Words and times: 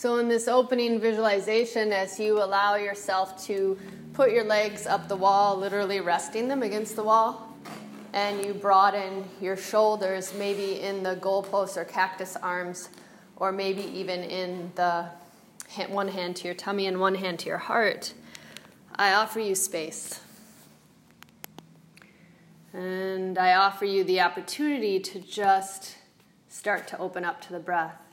So, 0.00 0.16
in 0.16 0.28
this 0.28 0.48
opening 0.48 0.98
visualization, 0.98 1.92
as 1.92 2.18
you 2.18 2.42
allow 2.42 2.76
yourself 2.76 3.44
to 3.48 3.78
put 4.14 4.30
your 4.32 4.44
legs 4.44 4.86
up 4.86 5.08
the 5.08 5.16
wall, 5.16 5.58
literally 5.58 6.00
resting 6.00 6.48
them 6.48 6.62
against 6.62 6.96
the 6.96 7.02
wall, 7.04 7.54
and 8.14 8.42
you 8.42 8.54
broaden 8.54 9.26
your 9.42 9.58
shoulders, 9.58 10.32
maybe 10.38 10.80
in 10.80 11.02
the 11.02 11.16
goalpost 11.16 11.76
or 11.76 11.84
cactus 11.84 12.34
arms, 12.36 12.88
or 13.36 13.52
maybe 13.52 13.82
even 13.82 14.20
in 14.20 14.72
the 14.74 15.04
one 15.90 16.08
hand 16.08 16.34
to 16.36 16.46
your 16.46 16.54
tummy 16.54 16.86
and 16.86 16.98
one 16.98 17.16
hand 17.16 17.38
to 17.40 17.50
your 17.50 17.58
heart, 17.58 18.14
I 18.96 19.12
offer 19.12 19.40
you 19.40 19.54
space. 19.54 20.20
And 22.72 23.36
I 23.36 23.52
offer 23.52 23.84
you 23.84 24.02
the 24.04 24.22
opportunity 24.22 24.98
to 24.98 25.20
just 25.20 25.98
start 26.48 26.88
to 26.88 26.96
open 26.96 27.22
up 27.22 27.42
to 27.42 27.52
the 27.52 27.60
breath. 27.60 28.09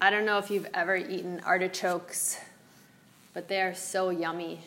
I 0.00 0.10
don't 0.10 0.24
know 0.24 0.38
if 0.38 0.50
you've 0.50 0.68
ever 0.72 0.96
eaten 0.96 1.40
artichokes, 1.44 2.38
but 3.34 3.48
they 3.48 3.60
are 3.60 3.74
so 3.74 4.10
yummy. 4.10 4.60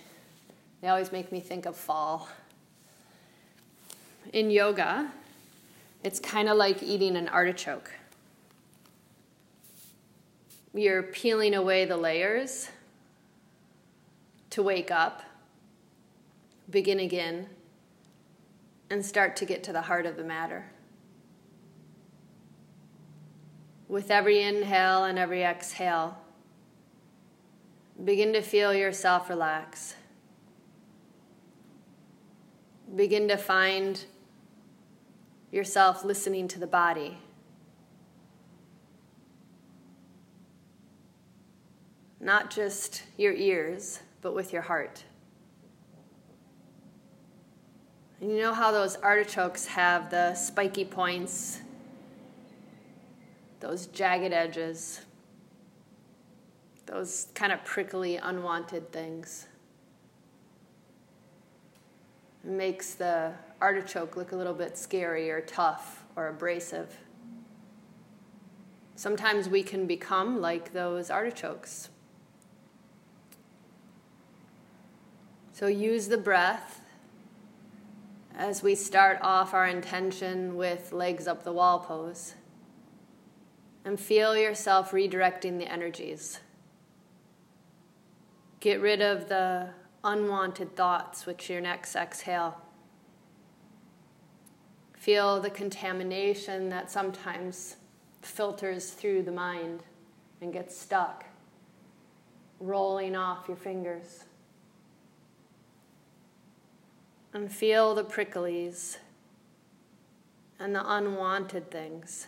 They 0.81 0.87
always 0.87 1.11
make 1.11 1.31
me 1.31 1.39
think 1.39 1.65
of 1.65 1.75
fall. 1.75 2.29
In 4.31 4.51
yoga, 4.51 5.11
it's 6.03 6.19
kind 6.19 6.49
of 6.49 6.57
like 6.57 6.83
eating 6.83 7.15
an 7.15 7.27
artichoke. 7.27 7.91
You're 10.73 11.03
peeling 11.03 11.55
away 11.55 11.85
the 11.85 11.97
layers 11.97 12.69
to 14.51 14.61
wake 14.61 14.91
up 14.91 15.23
begin 16.69 16.99
again, 16.99 17.47
and 18.89 19.05
start 19.05 19.35
to 19.37 19.45
get 19.45 19.63
to 19.63 19.73
the 19.73 19.81
heart 19.81 20.05
of 20.05 20.17
the 20.17 20.23
matter. 20.23 20.65
With 23.87 24.09
every 24.09 24.41
inhale 24.41 25.03
and 25.03 25.19
every 25.19 25.43
exhale, 25.43 26.17
begin 28.03 28.33
to 28.33 28.41
feel 28.41 28.73
yourself 28.73 29.29
relax. 29.29 29.95
Begin 32.95 33.27
to 33.27 33.37
find 33.37 34.05
yourself 35.51 36.03
listening 36.03 36.47
to 36.47 36.59
the 36.59 36.67
body. 36.67 37.17
Not 42.19 42.49
just 42.49 43.03
your 43.17 43.33
ears, 43.33 43.99
but 44.21 44.33
with 44.33 44.53
your 44.53 44.61
heart. 44.61 45.03
And 48.21 48.31
you 48.31 48.37
know 48.37 48.53
how 48.53 48.71
those 48.71 48.95
artichokes 48.95 49.65
have 49.65 50.09
the 50.09 50.33
spiky 50.33 50.85
points, 50.85 51.59
those 53.63 53.87
jagged 53.87 54.33
edges, 54.33 54.99
those 56.85 57.27
kind 57.33 57.53
of 57.53 57.63
prickly, 57.63 58.17
unwanted 58.17 58.91
things. 58.91 59.47
It 62.43 62.49
makes 62.49 62.95
the 62.95 63.31
artichoke 63.61 64.17
look 64.17 64.33
a 64.33 64.35
little 64.35 64.53
bit 64.53 64.77
scary 64.77 65.31
or 65.31 65.39
tough 65.39 66.03
or 66.17 66.27
abrasive. 66.27 66.93
Sometimes 68.97 69.47
we 69.47 69.63
can 69.63 69.87
become 69.87 70.41
like 70.41 70.73
those 70.73 71.09
artichokes. 71.09 71.87
So 75.53 75.67
use 75.67 76.09
the 76.09 76.17
breath 76.17 76.81
as 78.35 78.61
we 78.61 78.75
start 78.75 79.19
off 79.21 79.53
our 79.53 79.67
intention 79.67 80.57
with 80.57 80.91
legs 80.91 81.27
up 81.27 81.45
the 81.45 81.53
wall 81.53 81.79
pose. 81.79 82.33
And 83.85 83.99
feel 83.99 84.37
yourself 84.37 84.91
redirecting 84.91 85.57
the 85.57 85.69
energies. 85.69 86.39
Get 88.59 88.79
rid 88.79 89.01
of 89.01 89.27
the 89.27 89.69
unwanted 90.03 90.75
thoughts 90.75 91.25
with 91.25 91.49
your 91.49 91.59
next 91.59 91.95
exhale. 91.95 92.61
Feel 94.97 95.41
the 95.41 95.49
contamination 95.49 96.69
that 96.69 96.89
sometimes 96.89 97.75
filters 98.21 98.91
through 98.91 99.23
the 99.23 99.31
mind 99.31 99.83
and 100.39 100.53
gets 100.53 100.77
stuck, 100.77 101.25
rolling 102.59 103.15
off 103.17 103.49
your 103.49 103.57
fingers 103.57 104.23
and 107.33 107.51
feel 107.51 107.95
the 107.95 108.03
pricklies 108.03 108.97
and 110.59 110.73
the 110.73 110.93
unwanted 110.93 111.69
things 111.71 112.27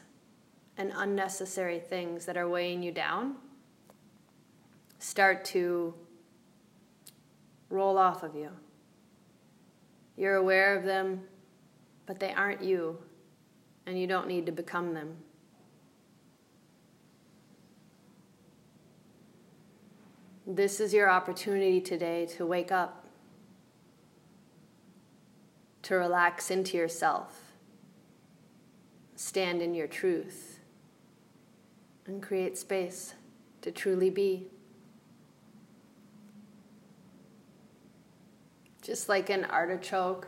and 0.77 0.91
unnecessary 0.95 1.79
things 1.79 2.25
that 2.25 2.37
are 2.37 2.49
weighing 2.49 2.83
you 2.83 2.91
down 2.91 3.35
start 4.99 5.45
to 5.45 5.93
roll 7.69 7.97
off 7.97 8.23
of 8.23 8.35
you. 8.35 8.49
You're 10.17 10.35
aware 10.35 10.75
of 10.77 10.83
them, 10.83 11.21
but 12.05 12.19
they 12.19 12.33
aren't 12.33 12.63
you, 12.63 12.97
and 13.85 13.99
you 13.99 14.07
don't 14.07 14.27
need 14.27 14.45
to 14.45 14.51
become 14.51 14.93
them. 14.93 15.17
This 20.47 20.79
is 20.79 20.93
your 20.93 21.09
opportunity 21.09 21.81
today 21.81 22.25
to 22.37 22.45
wake 22.45 22.71
up 22.71 23.05
to 25.85 25.93
relax 25.93 26.49
into 26.49 26.77
yourself, 26.77 27.39
stand 29.15 29.61
in 29.61 29.75
your 29.75 29.85
truth, 29.85 30.54
and 32.05 32.21
create 32.21 32.57
space 32.57 33.15
to 33.61 33.71
truly 33.71 34.09
be. 34.09 34.47
Just 38.81 39.09
like 39.09 39.29
an 39.29 39.45
artichoke 39.45 40.27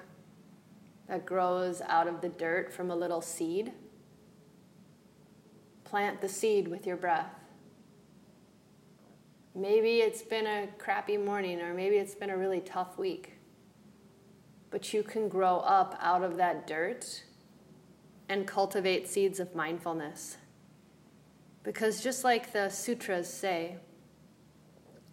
that 1.07 1.25
grows 1.25 1.81
out 1.81 2.07
of 2.07 2.21
the 2.21 2.29
dirt 2.29 2.73
from 2.73 2.89
a 2.89 2.95
little 2.95 3.21
seed, 3.21 3.71
plant 5.83 6.21
the 6.21 6.29
seed 6.29 6.67
with 6.67 6.87
your 6.87 6.97
breath. 6.97 7.33
Maybe 9.53 9.99
it's 9.99 10.21
been 10.21 10.47
a 10.47 10.67
crappy 10.77 11.17
morning, 11.17 11.61
or 11.61 11.73
maybe 11.73 11.97
it's 11.97 12.15
been 12.15 12.29
a 12.29 12.37
really 12.37 12.61
tough 12.61 12.97
week 12.97 13.37
but 14.69 14.93
you 14.93 15.03
can 15.03 15.29
grow 15.29 15.59
up 15.59 15.97
out 16.01 16.23
of 16.23 16.37
that 16.37 16.67
dirt 16.67 17.23
and 18.29 18.45
cultivate 18.45 19.07
seeds 19.07 19.39
of 19.39 19.55
mindfulness. 19.55 20.37
Because 21.67 22.01
just 22.01 22.23
like 22.23 22.53
the 22.53 22.69
sutras 22.69 23.27
say, 23.27 23.75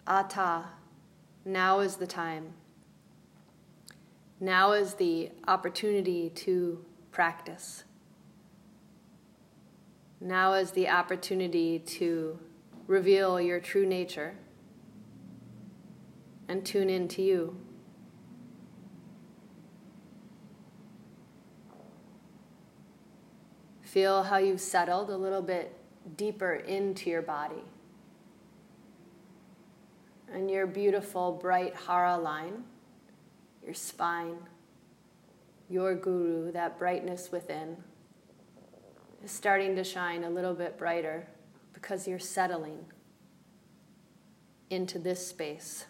Atha, 0.07 0.67
now 1.45 1.81
is 1.81 1.97
the 1.97 2.07
time. 2.07 2.53
Now 4.39 4.71
is 4.71 4.95
the 4.95 5.33
opportunity 5.49 6.31
to 6.31 6.85
practice. 7.11 7.83
Now 10.21 10.53
is 10.53 10.71
the 10.71 10.89
opportunity 10.89 11.81
to 11.81 12.39
reveal 12.87 13.41
your 13.41 13.59
true 13.59 13.85
nature 13.85 14.37
and 16.47 16.65
tune 16.65 16.89
in 16.89 17.09
to 17.09 17.23
you. 17.23 17.57
Feel 23.83 24.23
how 24.23 24.37
you've 24.37 24.61
settled 24.61 25.11
a 25.11 25.17
little 25.17 25.43
bit 25.43 25.81
deeper 26.17 26.55
into 26.55 27.11
your 27.11 27.23
body. 27.23 27.63
And 30.33 30.51
your 30.51 30.67
beautiful, 30.67 31.33
bright 31.33 31.75
hara 31.87 32.17
line, 32.19 32.65
your 33.65 33.75
spine, 33.75 34.37
your 35.69 35.95
guru, 35.95 36.53
that 36.53 36.79
brightness 36.79 37.31
within, 37.31 37.77
is 39.25 39.31
starting 39.31 39.77
to 39.77 39.85
shine 39.85 40.25
a 40.25 40.31
little 40.31 40.55
bit 40.55 40.77
brighter 40.77 41.27
because 41.73 42.07
you're 42.07 42.19
settling 42.19 42.85
into 44.71 44.99
this 44.99 45.27
space 45.27 45.87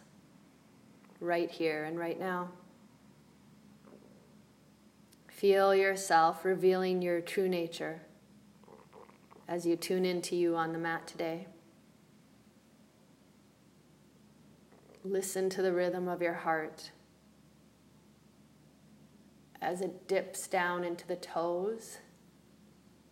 right 1.20 1.50
here 1.50 1.84
and 1.84 1.98
right 1.98 2.18
now. 2.18 2.50
Feel 5.28 5.74
yourself 5.74 6.44
revealing 6.44 7.02
your 7.02 7.20
true 7.20 7.48
nature 7.48 8.00
as 9.48 9.66
you 9.66 9.76
tune 9.76 10.04
into 10.04 10.36
you 10.36 10.56
on 10.56 10.72
the 10.72 10.78
mat 10.78 11.06
today. 11.06 11.46
Listen 15.04 15.50
to 15.50 15.60
the 15.60 15.72
rhythm 15.72 16.08
of 16.08 16.22
your 16.22 16.32
heart 16.32 16.90
as 19.60 19.80
it 19.80 20.08
dips 20.08 20.46
down 20.46 20.84
into 20.84 21.06
the 21.06 21.16
toes 21.16 21.98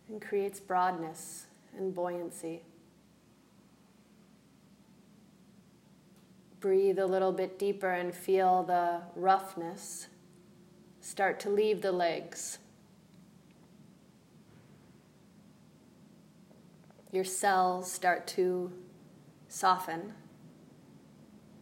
and 0.09 0.21
creates 0.21 0.59
broadness 0.59 1.47
and 1.77 1.93
buoyancy. 1.93 2.63
Breathe 6.59 6.99
a 6.99 7.05
little 7.05 7.31
bit 7.31 7.59
deeper 7.59 7.91
and 7.91 8.13
feel 8.13 8.63
the 8.63 9.01
roughness 9.15 10.07
start 11.01 11.39
to 11.41 11.49
leave 11.49 11.81
the 11.81 11.91
legs. 11.91 12.59
Your 17.13 17.23
cells 17.23 17.91
start 17.91 18.25
to 18.25 18.73
soften, 19.47 20.13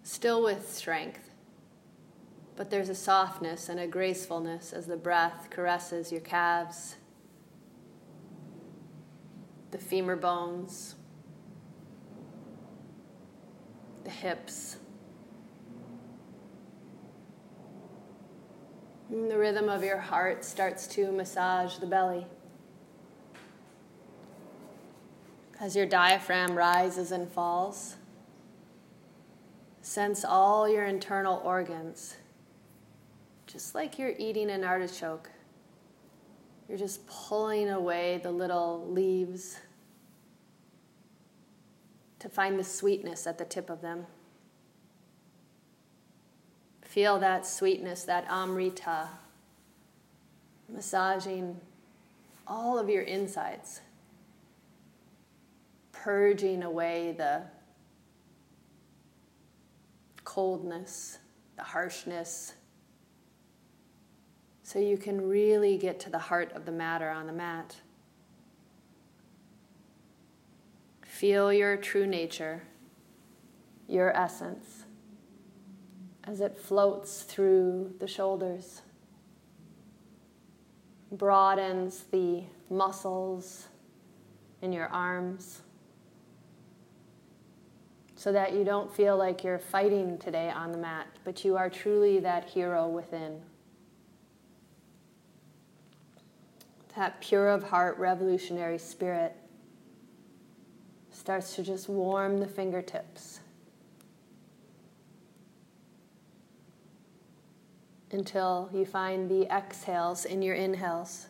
still 0.01 0.41
with 0.41 0.71
strength. 0.71 1.29
But 2.55 2.69
there's 2.69 2.87
a 2.87 2.95
softness 2.95 3.67
and 3.67 3.77
a 3.77 3.85
gracefulness 3.85 4.71
as 4.71 4.87
the 4.87 4.95
breath 4.95 5.49
caresses 5.49 6.09
your 6.09 6.21
calves, 6.21 6.95
the 9.71 9.77
femur 9.77 10.15
bones, 10.15 10.95
the 14.05 14.09
hips. 14.09 14.77
And 19.09 19.29
the 19.29 19.37
rhythm 19.37 19.67
of 19.67 19.83
your 19.83 19.97
heart 19.97 20.45
starts 20.45 20.87
to 20.87 21.11
massage 21.11 21.75
the 21.77 21.87
belly. 21.87 22.25
As 25.61 25.75
your 25.75 25.85
diaphragm 25.85 26.57
rises 26.57 27.11
and 27.11 27.31
falls, 27.31 27.95
sense 29.83 30.25
all 30.25 30.67
your 30.67 30.87
internal 30.87 31.39
organs, 31.45 32.15
just 33.45 33.75
like 33.75 33.99
you're 33.99 34.15
eating 34.17 34.49
an 34.49 34.63
artichoke. 34.63 35.29
You're 36.67 36.79
just 36.79 37.05
pulling 37.05 37.69
away 37.69 38.19
the 38.23 38.31
little 38.31 38.87
leaves 38.89 39.59
to 42.17 42.27
find 42.27 42.57
the 42.57 42.63
sweetness 42.63 43.27
at 43.27 43.37
the 43.37 43.45
tip 43.45 43.69
of 43.69 43.81
them. 43.81 44.07
Feel 46.81 47.19
that 47.19 47.45
sweetness, 47.45 48.03
that 48.05 48.25
amrita, 48.31 49.09
massaging 50.67 51.61
all 52.47 52.79
of 52.79 52.89
your 52.89 53.03
insides 53.03 53.81
purging 56.03 56.63
away 56.63 57.13
the 57.15 57.43
coldness, 60.23 61.19
the 61.57 61.63
harshness, 61.63 62.53
so 64.63 64.79
you 64.79 64.97
can 64.97 65.21
really 65.21 65.77
get 65.77 65.99
to 65.99 66.09
the 66.09 66.17
heart 66.17 66.51
of 66.53 66.65
the 66.65 66.71
matter 66.71 67.09
on 67.09 67.27
the 67.27 67.33
mat. 67.33 67.75
Feel 71.03 71.53
your 71.53 71.77
true 71.77 72.07
nature, 72.07 72.63
your 73.87 74.15
essence, 74.17 74.85
as 76.23 76.41
it 76.41 76.57
floats 76.57 77.21
through 77.21 77.93
the 77.99 78.07
shoulders, 78.07 78.81
broadens 81.11 82.05
the 82.11 82.43
muscles 82.71 83.67
in 84.63 84.73
your 84.73 84.87
arms 84.87 85.61
so 88.21 88.31
that 88.31 88.53
you 88.53 88.63
don't 88.63 88.95
feel 88.95 89.17
like 89.17 89.43
you're 89.43 89.57
fighting 89.57 90.15
today 90.19 90.51
on 90.51 90.71
the 90.71 90.77
mat, 90.77 91.07
but 91.23 91.43
you 91.43 91.57
are 91.57 91.71
truly 91.71 92.19
that 92.19 92.47
hero 92.47 92.87
within. 92.87 93.41
That 96.95 97.19
pure 97.19 97.49
of 97.49 97.63
heart 97.63 97.97
revolutionary 97.97 98.77
spirit 98.77 99.35
starts 101.09 101.55
to 101.55 101.63
just 101.63 101.89
warm 101.89 102.37
the 102.37 102.45
fingertips 102.45 103.39
until 108.11 108.69
you 108.71 108.85
find 108.85 109.31
the 109.31 109.51
exhales 109.51 110.25
in 110.25 110.43
your 110.43 110.53
inhales. 110.53 111.25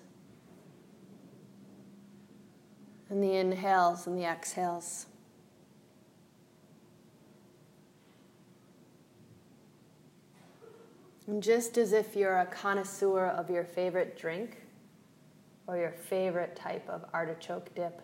And 3.09 3.23
the 3.23 3.37
inhales 3.37 4.07
and 4.07 4.17
the 4.17 4.25
exhales. 4.25 5.05
Just 11.39 11.77
as 11.77 11.93
if 11.93 12.15
you're 12.15 12.39
a 12.39 12.45
connoisseur 12.45 13.27
of 13.27 13.49
your 13.49 13.63
favorite 13.63 14.17
drink 14.17 14.61
or 15.67 15.77
your 15.77 15.91
favorite 15.91 16.55
type 16.55 16.87
of 16.89 17.05
artichoke 17.13 17.73
dip, 17.75 18.01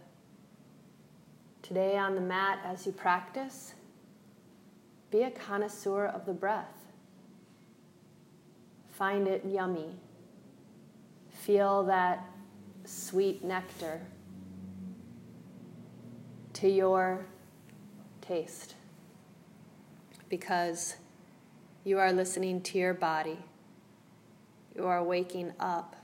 today 1.62 1.98
on 1.98 2.16
the 2.16 2.22
mat 2.22 2.60
as 2.64 2.86
you 2.86 2.92
practice, 2.92 3.74
be 5.10 5.24
a 5.24 5.31
connoisseur 5.31 6.06
of 6.06 6.25
the 6.25 6.34
breath. 6.34 6.86
Find 8.92 9.28
it 9.28 9.44
yummy. 9.46 9.96
Feel 11.30 11.84
that 11.84 12.25
sweet 12.86 13.44
nectar 13.44 14.02
to 16.54 16.70
your 16.70 17.25
taste. 18.22 18.75
Because 20.30 20.96
you 21.88 21.98
are 22.00 22.12
listening 22.12 22.60
to 22.60 22.78
your 22.78 22.94
body. 22.94 23.38
You 24.75 24.86
are 24.88 25.01
waking 25.01 25.54
up. 25.57 25.95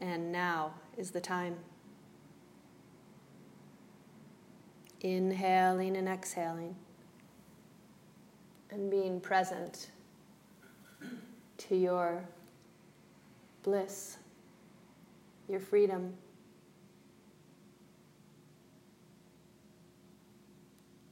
And 0.00 0.32
now 0.32 0.72
is 0.96 1.10
the 1.10 1.20
time. 1.20 1.56
Inhaling 5.02 5.94
and 5.94 6.08
exhaling, 6.08 6.74
and 8.70 8.90
being 8.90 9.20
present 9.20 9.90
to 11.58 11.76
your 11.76 12.24
bliss, 13.62 14.16
your 15.48 15.60
freedom. 15.60 16.14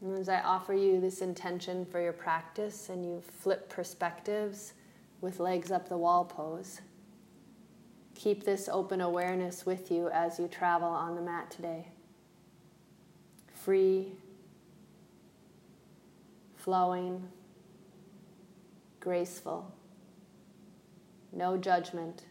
And 0.06 0.16
as 0.16 0.28
I 0.28 0.40
offer 0.40 0.72
you 0.72 1.00
this 1.00 1.20
intention 1.20 1.84
for 1.84 2.00
your 2.00 2.12
practice 2.12 2.90
and 2.90 3.04
you 3.04 3.20
flip 3.20 3.68
perspectives 3.68 4.72
with 5.20 5.40
legs 5.40 5.72
up 5.72 5.88
the 5.88 5.96
wall 5.96 6.24
pose, 6.24 6.80
keep 8.14 8.44
this 8.44 8.68
open 8.68 9.00
awareness 9.00 9.66
with 9.66 9.90
you 9.90 10.08
as 10.10 10.38
you 10.38 10.46
travel 10.46 10.86
on 10.86 11.16
the 11.16 11.20
mat 11.20 11.50
today. 11.50 11.88
Free, 13.52 14.12
flowing, 16.54 17.26
graceful, 19.00 19.74
no 21.32 21.56
judgment, 21.56 22.26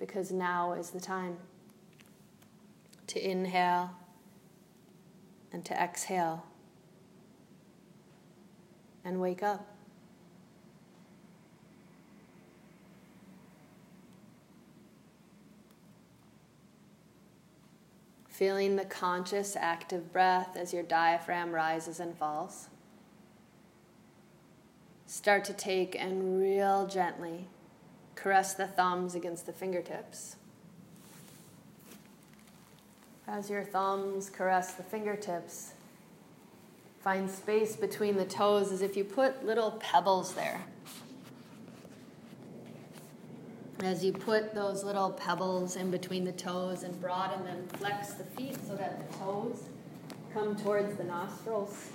because 0.00 0.32
now 0.32 0.72
is 0.72 0.90
the 0.90 1.00
time 1.00 1.36
to 3.06 3.24
inhale 3.24 3.94
and 5.52 5.64
to 5.64 5.74
exhale 5.74 6.44
and 9.04 9.20
wake 9.20 9.42
up. 9.42 9.76
Feeling 18.28 18.76
the 18.76 18.84
conscious, 18.84 19.56
active 19.56 20.12
breath 20.12 20.56
as 20.56 20.74
your 20.74 20.82
diaphragm 20.82 21.52
rises 21.52 22.00
and 22.00 22.14
falls. 22.18 22.68
Start 25.06 25.44
to 25.44 25.54
take 25.54 25.94
and 25.98 26.38
real 26.38 26.86
gently 26.86 27.46
caress 28.14 28.54
the 28.54 28.66
thumbs 28.66 29.14
against 29.14 29.46
the 29.46 29.52
fingertips. 29.52 30.36
As 33.28 33.50
your 33.50 33.64
thumbs 33.64 34.30
caress 34.30 34.74
the 34.74 34.84
fingertips, 34.84 35.72
find 37.00 37.28
space 37.28 37.74
between 37.74 38.16
the 38.16 38.24
toes 38.24 38.70
as 38.70 38.82
if 38.82 38.96
you 38.96 39.02
put 39.02 39.44
little 39.44 39.72
pebbles 39.72 40.34
there. 40.34 40.60
As 43.80 44.04
you 44.04 44.12
put 44.12 44.54
those 44.54 44.84
little 44.84 45.10
pebbles 45.10 45.74
in 45.74 45.90
between 45.90 46.24
the 46.24 46.32
toes 46.32 46.84
and 46.84 46.98
broaden 47.00 47.44
them, 47.44 47.66
flex 47.78 48.12
the 48.12 48.24
feet 48.24 48.56
so 48.64 48.76
that 48.76 49.10
the 49.10 49.18
toes 49.18 49.64
come 50.32 50.54
towards 50.56 50.96
the 50.96 51.04
nostrils. 51.04 51.90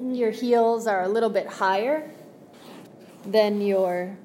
Your 0.00 0.30
heels 0.30 0.86
are 0.86 1.02
a 1.02 1.08
little 1.08 1.28
bit 1.28 1.46
higher 1.46 2.10
than 3.26 3.60
your 3.60 4.16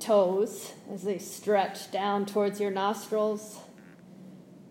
toes 0.00 0.72
as 0.92 1.02
they 1.02 1.18
stretch 1.18 1.90
down 1.90 2.26
towards 2.26 2.60
your 2.60 2.70
nostrils. 2.70 3.58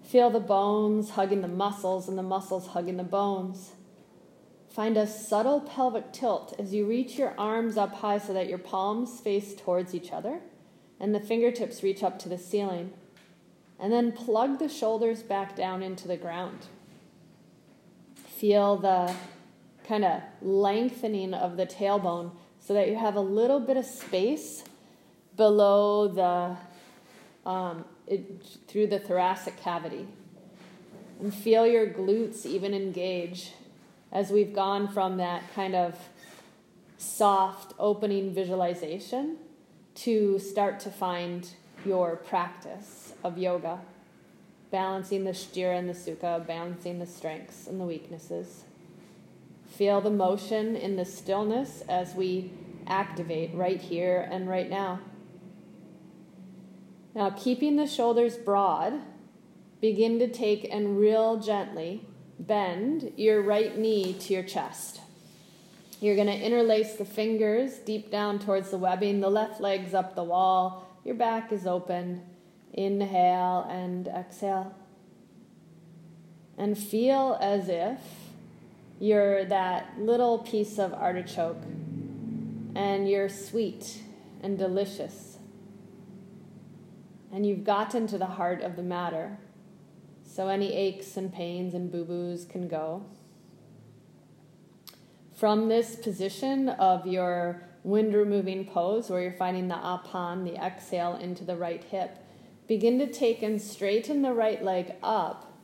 Feel 0.03 0.29
the 0.29 0.39
bones 0.39 1.11
hugging 1.11 1.41
the 1.41 1.47
muscles 1.47 2.09
and 2.09 2.17
the 2.17 2.23
muscles 2.23 2.67
hugging 2.67 2.97
the 2.97 3.03
bones. 3.03 3.71
Find 4.69 4.97
a 4.97 5.07
subtle 5.07 5.61
pelvic 5.61 6.11
tilt 6.11 6.55
as 6.59 6.73
you 6.73 6.85
reach 6.85 7.17
your 7.17 7.33
arms 7.37 7.77
up 7.77 7.95
high 7.95 8.17
so 8.17 8.33
that 8.33 8.49
your 8.49 8.57
palms 8.57 9.19
face 9.19 9.55
towards 9.55 9.93
each 9.93 10.11
other 10.11 10.41
and 10.99 11.15
the 11.15 11.19
fingertips 11.19 11.83
reach 11.83 12.03
up 12.03 12.19
to 12.19 12.29
the 12.29 12.37
ceiling. 12.37 12.93
And 13.79 13.93
then 13.93 14.11
plug 14.11 14.59
the 14.59 14.67
shoulders 14.67 15.23
back 15.23 15.55
down 15.55 15.81
into 15.81 16.07
the 16.07 16.17
ground. 16.17 16.65
Feel 18.15 18.75
the 18.75 19.13
kind 19.87 20.03
of 20.03 20.21
lengthening 20.41 21.33
of 21.33 21.55
the 21.55 21.65
tailbone 21.65 22.31
so 22.59 22.73
that 22.73 22.89
you 22.89 22.95
have 22.95 23.15
a 23.15 23.21
little 23.21 23.59
bit 23.59 23.77
of 23.77 23.85
space 23.85 24.63
below 25.39 26.09
the, 26.09 27.49
um, 27.49 27.85
it, 28.05 28.45
through 28.67 28.87
the 28.87 28.99
thoracic 28.99 29.57
cavity. 29.57 30.05
And 31.21 31.33
feel 31.33 31.65
your 31.65 31.87
glutes 31.87 32.45
even 32.45 32.73
engage 32.73 33.53
as 34.11 34.31
we've 34.31 34.53
gone 34.53 34.89
from 34.89 35.15
that 35.17 35.43
kind 35.55 35.75
of 35.75 35.97
soft 36.97 37.73
opening 37.79 38.33
visualization 38.33 39.37
to 39.95 40.39
start 40.39 40.81
to 40.81 40.91
find 40.91 41.49
your 41.85 42.17
practice 42.17 43.13
of 43.23 43.37
yoga, 43.37 43.79
balancing 44.71 45.23
the 45.23 45.31
sthira 45.31 45.79
and 45.79 45.87
the 45.87 45.93
sukha, 45.93 46.45
balancing 46.45 46.99
the 46.99 47.05
strengths 47.05 47.65
and 47.65 47.79
the 47.79 47.85
weaknesses. 47.85 48.65
Feel 49.69 50.01
the 50.01 50.09
motion 50.09 50.75
in 50.75 50.97
the 50.97 51.05
stillness 51.05 51.81
as 51.87 52.13
we 52.13 52.51
activate 52.87 53.53
right 53.53 53.79
here 53.79 54.27
and 54.29 54.49
right 54.49 54.69
now. 54.69 54.99
Now, 57.15 57.31
keeping 57.31 57.75
the 57.75 57.87
shoulders 57.87 58.37
broad, 58.37 59.01
begin 59.81 60.19
to 60.19 60.27
take 60.27 60.67
and 60.71 60.97
real 60.97 61.39
gently 61.39 62.05
bend 62.39 63.13
your 63.17 63.41
right 63.41 63.77
knee 63.77 64.13
to 64.13 64.33
your 64.33 64.43
chest. 64.43 65.01
You're 65.99 66.15
going 66.15 66.27
to 66.27 66.33
interlace 66.33 66.93
the 66.93 67.05
fingers 67.05 67.77
deep 67.79 68.09
down 68.09 68.39
towards 68.39 68.71
the 68.71 68.77
webbing, 68.77 69.19
the 69.19 69.29
left 69.29 69.59
leg's 69.59 69.93
up 69.93 70.15
the 70.15 70.23
wall, 70.23 70.87
your 71.03 71.15
back 71.15 71.51
is 71.51 71.65
open. 71.65 72.21
Inhale 72.73 73.67
and 73.69 74.07
exhale. 74.07 74.75
And 76.57 76.77
feel 76.77 77.37
as 77.41 77.67
if 77.67 77.99
you're 78.99 79.45
that 79.45 79.99
little 79.99 80.39
piece 80.39 80.77
of 80.77 80.93
artichoke 80.93 81.63
and 82.75 83.09
you're 83.09 83.29
sweet 83.29 84.03
and 84.43 84.57
delicious. 84.57 85.28
And 87.31 87.45
you've 87.45 87.63
gotten 87.63 88.07
to 88.07 88.17
the 88.17 88.25
heart 88.25 88.61
of 88.61 88.75
the 88.75 88.83
matter. 88.83 89.37
So 90.23 90.47
any 90.47 90.73
aches 90.73 91.17
and 91.17 91.33
pains 91.33 91.73
and 91.73 91.91
boo 91.91 92.05
boos 92.05 92.45
can 92.45 92.67
go. 92.67 93.05
From 95.33 95.69
this 95.69 95.95
position 95.95 96.69
of 96.69 97.07
your 97.07 97.63
wind 97.83 98.13
removing 98.13 98.65
pose, 98.65 99.09
where 99.09 99.21
you're 99.21 99.31
finding 99.31 99.67
the 99.67 99.75
apan, 99.75 100.43
the 100.43 100.55
exhale 100.55 101.15
into 101.15 101.43
the 101.43 101.55
right 101.55 101.83
hip, 101.83 102.17
begin 102.67 102.99
to 102.99 103.07
take 103.07 103.41
and 103.41 103.61
straighten 103.61 104.21
the 104.21 104.33
right 104.33 104.63
leg 104.63 104.93
up 105.01 105.57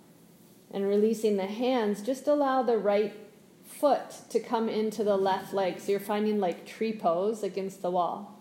and 0.72 0.88
releasing 0.88 1.38
the 1.38 1.46
hands, 1.46 2.02
just 2.02 2.28
allow 2.28 2.64
the 2.64 2.78
right 2.78 3.16
foot 3.64 4.12
to 4.30 4.40
come 4.40 4.70
into 4.70 5.04
the 5.04 5.18
left 5.18 5.54
leg. 5.54 5.80
So 5.80 5.92
you're 5.92 6.00
finding 6.00 6.40
like 6.40 6.66
tree 6.66 6.94
pose 6.94 7.44
against 7.44 7.82
the 7.82 7.92
wall. 7.92 8.35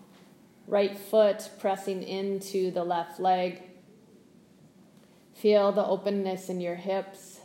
Right 0.67 0.97
foot 0.97 1.49
pressing 1.59 2.03
into 2.03 2.71
the 2.71 2.83
left 2.83 3.19
leg. 3.19 3.61
Feel 5.33 5.71
the 5.71 5.85
openness 5.85 6.49
in 6.49 6.61
your 6.61 6.75
hips 6.75 7.41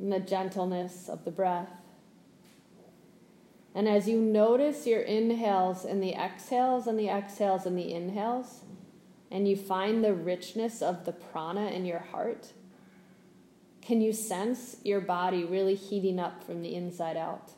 and 0.00 0.12
the 0.12 0.20
gentleness 0.20 1.08
of 1.08 1.24
the 1.24 1.30
breath. 1.30 1.70
And 3.74 3.88
as 3.88 4.08
you 4.08 4.20
notice 4.20 4.86
your 4.86 5.00
inhales 5.00 5.84
and 5.84 6.02
the 6.02 6.14
exhales 6.14 6.86
and 6.86 6.98
the 6.98 7.08
exhales 7.08 7.64
and 7.66 7.78
the 7.78 7.92
inhales, 7.92 8.62
and 9.30 9.48
you 9.48 9.56
find 9.56 10.04
the 10.04 10.12
richness 10.12 10.82
of 10.82 11.04
the 11.04 11.12
prana 11.12 11.68
in 11.68 11.86
your 11.86 12.00
heart, 12.00 12.52
can 13.80 14.00
you 14.00 14.12
sense 14.12 14.76
your 14.84 15.00
body 15.00 15.44
really 15.44 15.74
heating 15.74 16.20
up 16.20 16.44
from 16.44 16.62
the 16.62 16.74
inside 16.74 17.16
out? 17.16 17.52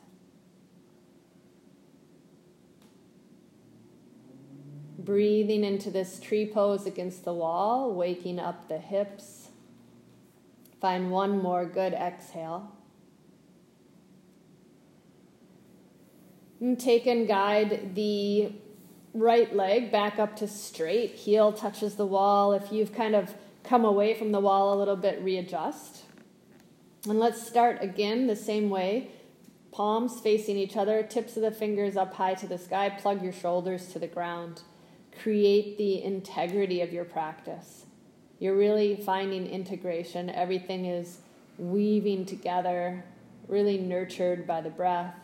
Breathing 5.05 5.63
into 5.63 5.91
this 5.91 6.19
tree 6.19 6.49
pose 6.51 6.87
against 6.87 7.25
the 7.25 7.33
wall, 7.33 7.93
waking 7.93 8.39
up 8.39 8.67
the 8.67 8.79
hips. 8.79 9.49
Find 10.81 11.11
one 11.11 11.41
more 11.43 11.63
good 11.63 11.93
exhale. 11.93 12.71
And 16.59 16.79
take 16.79 17.05
and 17.05 17.27
guide 17.27 17.93
the 17.93 18.53
right 19.13 19.55
leg 19.55 19.91
back 19.91 20.17
up 20.17 20.35
to 20.37 20.47
straight. 20.47 21.11
Heel 21.11 21.53
touches 21.53 21.95
the 21.95 22.05
wall. 22.07 22.53
If 22.53 22.71
you've 22.71 22.93
kind 22.93 23.15
of 23.15 23.35
come 23.63 23.85
away 23.85 24.15
from 24.15 24.31
the 24.31 24.39
wall 24.39 24.73
a 24.73 24.77
little 24.79 24.95
bit, 24.95 25.21
readjust. 25.21 26.03
And 27.07 27.19
let's 27.19 27.45
start 27.45 27.77
again 27.81 28.25
the 28.25 28.35
same 28.35 28.71
way. 28.71 29.11
Palms 29.71 30.19
facing 30.19 30.57
each 30.57 30.75
other, 30.75 31.03
tips 31.03 31.35
of 31.35 31.43
the 31.43 31.51
fingers 31.51 31.95
up 31.95 32.15
high 32.15 32.33
to 32.35 32.47
the 32.47 32.57
sky, 32.57 32.89
plug 32.89 33.21
your 33.21 33.33
shoulders 33.33 33.91
to 33.93 33.99
the 33.99 34.07
ground. 34.07 34.63
Create 35.21 35.77
the 35.77 36.03
integrity 36.03 36.81
of 36.81 36.91
your 36.91 37.05
practice. 37.05 37.85
You're 38.39 38.55
really 38.55 38.95
finding 38.95 39.47
integration. 39.47 40.29
Everything 40.29 40.85
is 40.85 41.19
weaving 41.57 42.25
together, 42.25 43.03
really 43.47 43.77
nurtured 43.77 44.45
by 44.45 44.61
the 44.61 44.69
breath. 44.69 45.15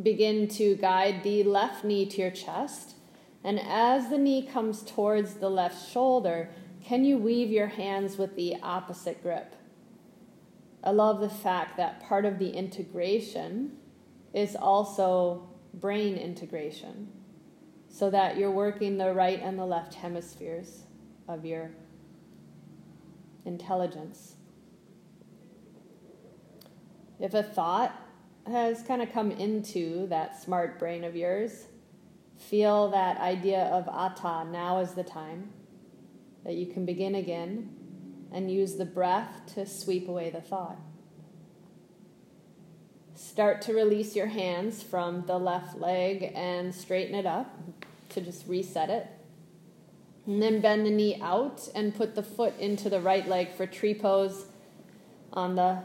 Begin 0.00 0.46
to 0.48 0.76
guide 0.76 1.22
the 1.24 1.42
left 1.42 1.84
knee 1.84 2.06
to 2.06 2.20
your 2.20 2.30
chest 2.30 2.94
and 3.44 3.60
as 3.60 4.08
the 4.08 4.18
knee 4.18 4.42
comes 4.42 4.82
towards 4.82 5.34
the 5.34 5.48
left 5.48 5.90
shoulder, 5.90 6.50
can 6.84 7.04
you 7.04 7.18
weave 7.18 7.50
your 7.50 7.68
hands 7.68 8.18
with 8.18 8.36
the 8.36 8.56
opposite 8.62 9.22
grip? 9.22 9.54
I 10.82 10.90
love 10.90 11.20
the 11.20 11.28
fact 11.28 11.76
that 11.76 12.02
part 12.02 12.24
of 12.24 12.38
the 12.38 12.50
integration 12.50 13.78
is 14.32 14.56
also 14.56 15.48
brain 15.74 16.16
integration, 16.16 17.08
so 17.88 18.10
that 18.10 18.36
you're 18.36 18.50
working 18.50 18.98
the 18.98 19.12
right 19.12 19.40
and 19.42 19.58
the 19.58 19.64
left 19.64 19.94
hemispheres 19.94 20.84
of 21.28 21.44
your 21.44 21.70
intelligence. 23.44 24.36
If 27.20 27.34
a 27.34 27.42
thought 27.42 27.94
has 28.46 28.82
kind 28.82 29.02
of 29.02 29.12
come 29.12 29.30
into 29.30 30.06
that 30.08 30.40
smart 30.40 30.78
brain 30.78 31.04
of 31.04 31.16
yours, 31.16 31.66
Feel 32.38 32.88
that 32.90 33.18
idea 33.18 33.64
of 33.64 33.88
atha, 33.88 34.48
now 34.50 34.78
is 34.78 34.94
the 34.94 35.02
time, 35.02 35.50
that 36.44 36.54
you 36.54 36.66
can 36.66 36.86
begin 36.86 37.16
again 37.16 37.74
and 38.32 38.50
use 38.50 38.76
the 38.76 38.84
breath 38.84 39.54
to 39.54 39.66
sweep 39.66 40.08
away 40.08 40.30
the 40.30 40.40
thought. 40.40 40.78
Start 43.18 43.62
to 43.62 43.74
release 43.74 44.14
your 44.14 44.28
hands 44.28 44.80
from 44.80 45.24
the 45.26 45.38
left 45.38 45.76
leg 45.76 46.30
and 46.36 46.72
straighten 46.72 47.16
it 47.16 47.26
up 47.26 47.52
to 48.10 48.20
just 48.20 48.46
reset 48.46 48.90
it. 48.90 49.08
And 50.24 50.40
then 50.40 50.60
bend 50.60 50.86
the 50.86 50.90
knee 50.90 51.18
out 51.20 51.68
and 51.74 51.92
put 51.92 52.14
the 52.14 52.22
foot 52.22 52.56
into 52.60 52.88
the 52.88 53.00
right 53.00 53.26
leg 53.26 53.50
for 53.50 53.66
tree 53.66 53.92
pose 53.92 54.46
on 55.32 55.56
the 55.56 55.82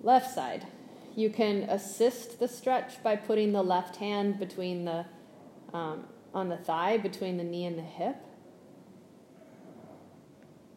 left 0.00 0.32
side. 0.32 0.68
You 1.16 1.28
can 1.28 1.64
assist 1.64 2.38
the 2.38 2.46
stretch 2.46 3.02
by 3.02 3.16
putting 3.16 3.50
the 3.50 3.64
left 3.64 3.96
hand 3.96 4.38
between 4.38 4.84
the 4.84 5.06
um, 5.72 6.04
on 6.32 6.48
the 6.48 6.56
thigh 6.56 6.98
between 6.98 7.36
the 7.36 7.42
knee 7.42 7.64
and 7.66 7.76
the 7.76 7.82
hip. 7.82 8.16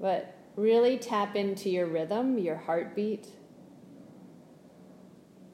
But 0.02 0.36
really 0.56 0.98
tap 0.98 1.36
into 1.36 1.70
your 1.70 1.86
rhythm, 1.86 2.40
your 2.40 2.56
heartbeat, 2.56 3.28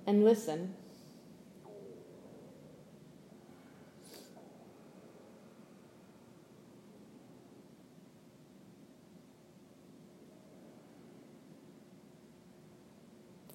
and 0.06 0.24
listen. 0.24 0.74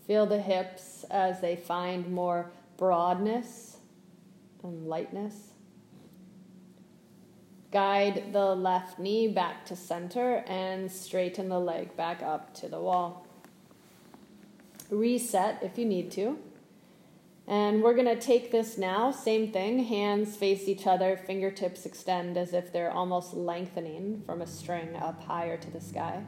Feel 0.07 0.27
the 0.27 0.41
hips 0.41 1.05
as 1.09 1.41
they 1.41 1.55
find 1.55 2.11
more 2.11 2.51
broadness 2.77 3.77
and 4.65 4.89
lightness. 4.89 5.51
Guide 7.71 8.33
the 8.33 8.57
left 8.57 8.99
knee 8.99 9.29
back 9.29 9.65
to 9.67 9.77
center 9.77 10.43
and 10.49 10.91
straighten 10.91 11.49
the 11.49 11.61
leg 11.61 11.97
back 11.97 12.21
up 12.25 12.53
to 12.55 12.69
the 12.69 12.81
wall. 12.81 13.25
Reset 14.91 15.59
if 15.63 15.79
you 15.79 15.85
need 15.85 16.11
to. 16.13 16.39
And 17.47 17.83
we're 17.83 17.95
going 17.95 18.07
to 18.07 18.21
take 18.21 18.53
this 18.53 18.79
now, 18.79 19.11
same 19.11 19.51
thing, 19.51 19.85
hands 19.85 20.37
face 20.37 20.69
each 20.69 20.87
other, 20.87 21.17
fingertips 21.17 21.85
extend 21.85 22.37
as 22.37 22.53
if 22.53 22.73
they're 22.73 22.93
almost 22.93 23.35
lengthening 23.35 24.23
from 24.25 24.41
a 24.41 24.47
string 24.47 24.95
up 24.95 25.25
higher 25.25 25.57
to 25.57 25.71
the 25.71 25.81
sky. 25.81 26.23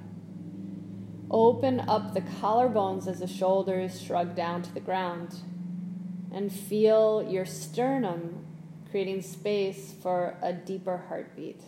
Open 1.31 1.81
up 1.81 2.13
the 2.13 2.23
collarbones 2.23 3.07
as 3.07 3.21
the 3.21 3.29
shoulders 3.29 4.01
shrug 4.01 4.35
down 4.35 4.63
to 4.63 4.75
the 4.75 4.81
ground. 4.81 5.37
And 6.33 6.51
feel 6.51 7.27
your 7.29 7.47
sternum 7.47 8.45
creating 8.91 9.23
space 9.23 9.95
for 10.03 10.37
a 10.43 10.53
deeper 10.53 11.05
heartbeat. 11.09 11.61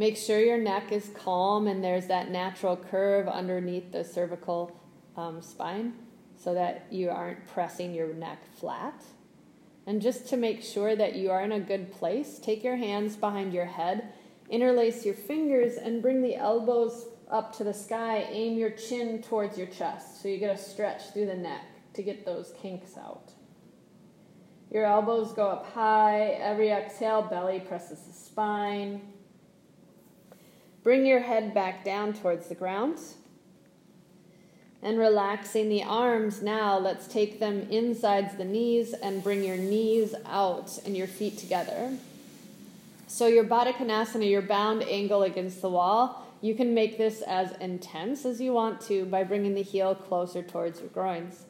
Make 0.00 0.16
sure 0.16 0.40
your 0.40 0.56
neck 0.56 0.92
is 0.92 1.10
calm 1.12 1.66
and 1.66 1.84
there's 1.84 2.06
that 2.06 2.30
natural 2.30 2.74
curve 2.74 3.28
underneath 3.28 3.92
the 3.92 4.02
cervical 4.02 4.74
um, 5.14 5.42
spine. 5.42 5.92
so 6.38 6.54
that 6.54 6.86
you 6.90 7.10
aren't 7.10 7.46
pressing 7.48 7.92
your 7.92 8.14
neck 8.14 8.38
flat. 8.58 9.04
And 9.86 10.00
just 10.00 10.26
to 10.30 10.38
make 10.38 10.62
sure 10.62 10.96
that 10.96 11.16
you 11.16 11.30
are 11.30 11.42
in 11.42 11.52
a 11.52 11.60
good 11.60 11.92
place, 11.92 12.38
take 12.38 12.64
your 12.64 12.76
hands 12.76 13.14
behind 13.14 13.52
your 13.52 13.66
head, 13.66 14.14
interlace 14.48 15.04
your 15.04 15.12
fingers, 15.12 15.76
and 15.76 16.00
bring 16.00 16.22
the 16.22 16.34
elbows 16.34 17.04
up 17.30 17.54
to 17.58 17.64
the 17.64 17.74
sky. 17.74 18.26
Aim 18.30 18.56
your 18.56 18.70
chin 18.70 19.20
towards 19.20 19.58
your 19.58 19.66
chest 19.66 20.22
so 20.22 20.28
you 20.28 20.38
get 20.38 20.56
a 20.56 20.58
stretch 20.58 21.12
through 21.12 21.26
the 21.26 21.34
neck 21.34 21.66
to 21.92 22.02
get 22.02 22.24
those 22.24 22.54
kinks 22.62 22.96
out. 22.96 23.32
Your 24.70 24.86
elbows 24.86 25.34
go 25.34 25.46
up 25.46 25.74
high. 25.74 26.38
Every 26.40 26.70
exhale, 26.70 27.20
belly 27.20 27.60
presses 27.60 28.00
the 28.00 28.14
spine. 28.14 29.02
Bring 30.82 31.04
your 31.04 31.20
head 31.20 31.52
back 31.52 31.84
down 31.84 32.14
towards 32.14 32.48
the 32.48 32.54
ground. 32.54 32.98
And 34.82 34.98
relaxing 34.98 35.68
the 35.68 35.82
arms 35.82 36.40
now, 36.40 36.78
let's 36.78 37.06
take 37.06 37.38
them 37.38 37.68
inside 37.70 38.38
the 38.38 38.46
knees 38.46 38.94
and 38.94 39.22
bring 39.22 39.44
your 39.44 39.58
knees 39.58 40.14
out 40.24 40.78
and 40.86 40.96
your 40.96 41.06
feet 41.06 41.36
together. 41.36 41.98
So, 43.06 43.26
your 43.26 43.44
Baddha 43.44 43.74
Konasana, 43.74 44.30
your 44.30 44.40
bound 44.40 44.82
angle 44.84 45.22
against 45.22 45.60
the 45.60 45.68
wall, 45.68 46.26
you 46.40 46.54
can 46.54 46.72
make 46.72 46.96
this 46.96 47.20
as 47.22 47.52
intense 47.56 48.24
as 48.24 48.40
you 48.40 48.54
want 48.54 48.80
to 48.82 49.04
by 49.04 49.24
bringing 49.24 49.54
the 49.54 49.62
heel 49.62 49.94
closer 49.94 50.42
towards 50.42 50.80
your 50.80 50.88
groins. 50.88 51.44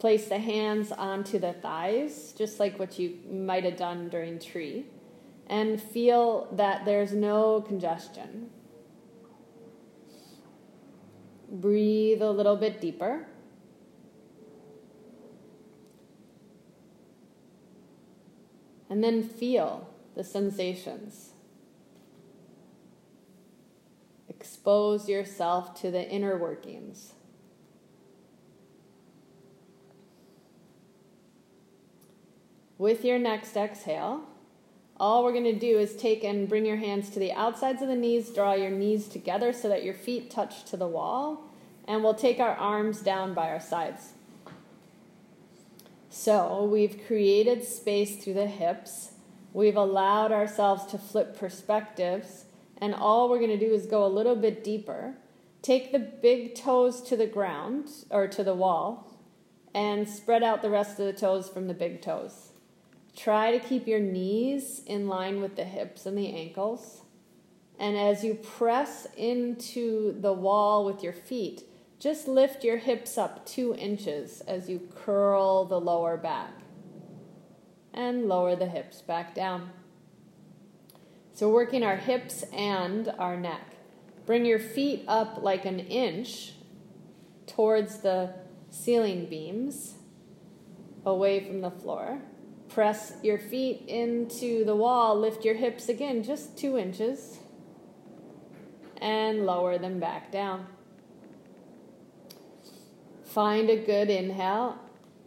Place 0.00 0.26
the 0.26 0.38
hands 0.38 0.90
onto 0.90 1.38
the 1.38 1.52
thighs, 1.52 2.34
just 2.36 2.58
like 2.58 2.78
what 2.78 2.98
you 2.98 3.18
might 3.30 3.62
have 3.62 3.76
done 3.76 4.08
during 4.08 4.40
tree, 4.40 4.86
and 5.46 5.80
feel 5.80 6.48
that 6.52 6.84
there's 6.84 7.12
no 7.12 7.60
congestion. 7.60 8.50
Breathe 11.54 12.20
a 12.20 12.30
little 12.32 12.56
bit 12.56 12.80
deeper. 12.80 13.28
And 18.90 19.04
then 19.04 19.22
feel 19.22 19.88
the 20.16 20.24
sensations. 20.24 21.30
Expose 24.28 25.08
yourself 25.08 25.80
to 25.80 25.92
the 25.92 26.08
inner 26.10 26.36
workings. 26.36 27.12
With 32.76 33.04
your 33.04 33.20
next 33.20 33.56
exhale, 33.56 34.24
all 34.98 35.24
we're 35.24 35.32
going 35.32 35.44
to 35.44 35.58
do 35.58 35.78
is 35.78 35.96
take 35.96 36.22
and 36.22 36.48
bring 36.48 36.64
your 36.64 36.76
hands 36.76 37.10
to 37.10 37.18
the 37.18 37.32
outsides 37.32 37.82
of 37.82 37.88
the 37.88 37.96
knees, 37.96 38.30
draw 38.30 38.54
your 38.54 38.70
knees 38.70 39.08
together 39.08 39.52
so 39.52 39.68
that 39.68 39.82
your 39.82 39.94
feet 39.94 40.30
touch 40.30 40.64
to 40.70 40.76
the 40.76 40.86
wall, 40.86 41.50
and 41.86 42.02
we'll 42.02 42.14
take 42.14 42.38
our 42.38 42.54
arms 42.54 43.00
down 43.00 43.34
by 43.34 43.48
our 43.48 43.60
sides. 43.60 44.12
So 46.10 46.64
we've 46.64 47.04
created 47.06 47.64
space 47.64 48.22
through 48.22 48.34
the 48.34 48.46
hips, 48.46 49.12
we've 49.52 49.76
allowed 49.76 50.30
ourselves 50.30 50.86
to 50.86 50.98
flip 50.98 51.36
perspectives, 51.36 52.44
and 52.78 52.94
all 52.94 53.28
we're 53.28 53.40
going 53.40 53.58
to 53.58 53.68
do 53.68 53.74
is 53.74 53.86
go 53.86 54.04
a 54.04 54.08
little 54.08 54.36
bit 54.36 54.62
deeper. 54.62 55.14
Take 55.62 55.92
the 55.92 55.98
big 55.98 56.54
toes 56.54 57.00
to 57.02 57.16
the 57.16 57.26
ground 57.26 57.88
or 58.10 58.28
to 58.28 58.44
the 58.44 58.54
wall, 58.54 59.10
and 59.74 60.08
spread 60.08 60.42
out 60.42 60.62
the 60.62 60.70
rest 60.70 61.00
of 61.00 61.06
the 61.06 61.12
toes 61.12 61.48
from 61.48 61.66
the 61.66 61.74
big 61.74 62.00
toes. 62.00 62.50
Try 63.16 63.56
to 63.56 63.60
keep 63.60 63.86
your 63.86 64.00
knees 64.00 64.82
in 64.86 65.08
line 65.08 65.40
with 65.40 65.56
the 65.56 65.64
hips 65.64 66.04
and 66.06 66.18
the 66.18 66.34
ankles. 66.34 67.02
And 67.78 67.96
as 67.96 68.24
you 68.24 68.34
press 68.34 69.06
into 69.16 70.20
the 70.20 70.32
wall 70.32 70.84
with 70.84 71.02
your 71.02 71.12
feet, 71.12 71.62
just 71.98 72.28
lift 72.28 72.64
your 72.64 72.76
hips 72.76 73.16
up 73.16 73.46
two 73.46 73.74
inches 73.76 74.40
as 74.42 74.68
you 74.68 74.88
curl 74.94 75.64
the 75.64 75.80
lower 75.80 76.16
back. 76.16 76.50
And 77.92 78.26
lower 78.26 78.56
the 78.56 78.66
hips 78.66 79.00
back 79.00 79.34
down. 79.34 79.70
So, 81.32 81.48
working 81.48 81.82
our 81.82 81.96
hips 81.96 82.44
and 82.52 83.12
our 83.18 83.36
neck. 83.36 83.74
Bring 84.26 84.44
your 84.44 84.58
feet 84.58 85.04
up 85.06 85.42
like 85.42 85.64
an 85.64 85.80
inch 85.80 86.52
towards 87.46 87.98
the 87.98 88.34
ceiling 88.70 89.26
beams, 89.26 89.94
away 91.04 91.44
from 91.44 91.60
the 91.60 91.70
floor. 91.70 92.22
Press 92.74 93.12
your 93.22 93.38
feet 93.38 93.84
into 93.86 94.64
the 94.64 94.74
wall, 94.74 95.16
lift 95.16 95.44
your 95.44 95.54
hips 95.54 95.88
again 95.88 96.24
just 96.24 96.58
two 96.58 96.76
inches, 96.76 97.38
and 99.00 99.46
lower 99.46 99.78
them 99.78 100.00
back 100.00 100.32
down. 100.32 100.66
Find 103.22 103.70
a 103.70 103.76
good 103.76 104.10
inhale 104.10 104.76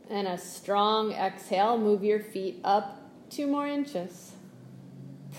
and 0.10 0.28
a 0.28 0.38
strong 0.38 1.14
exhale. 1.14 1.78
Move 1.78 2.04
your 2.04 2.20
feet 2.20 2.60
up 2.66 3.00
two 3.30 3.48
more 3.48 3.66
inches. 3.66 4.34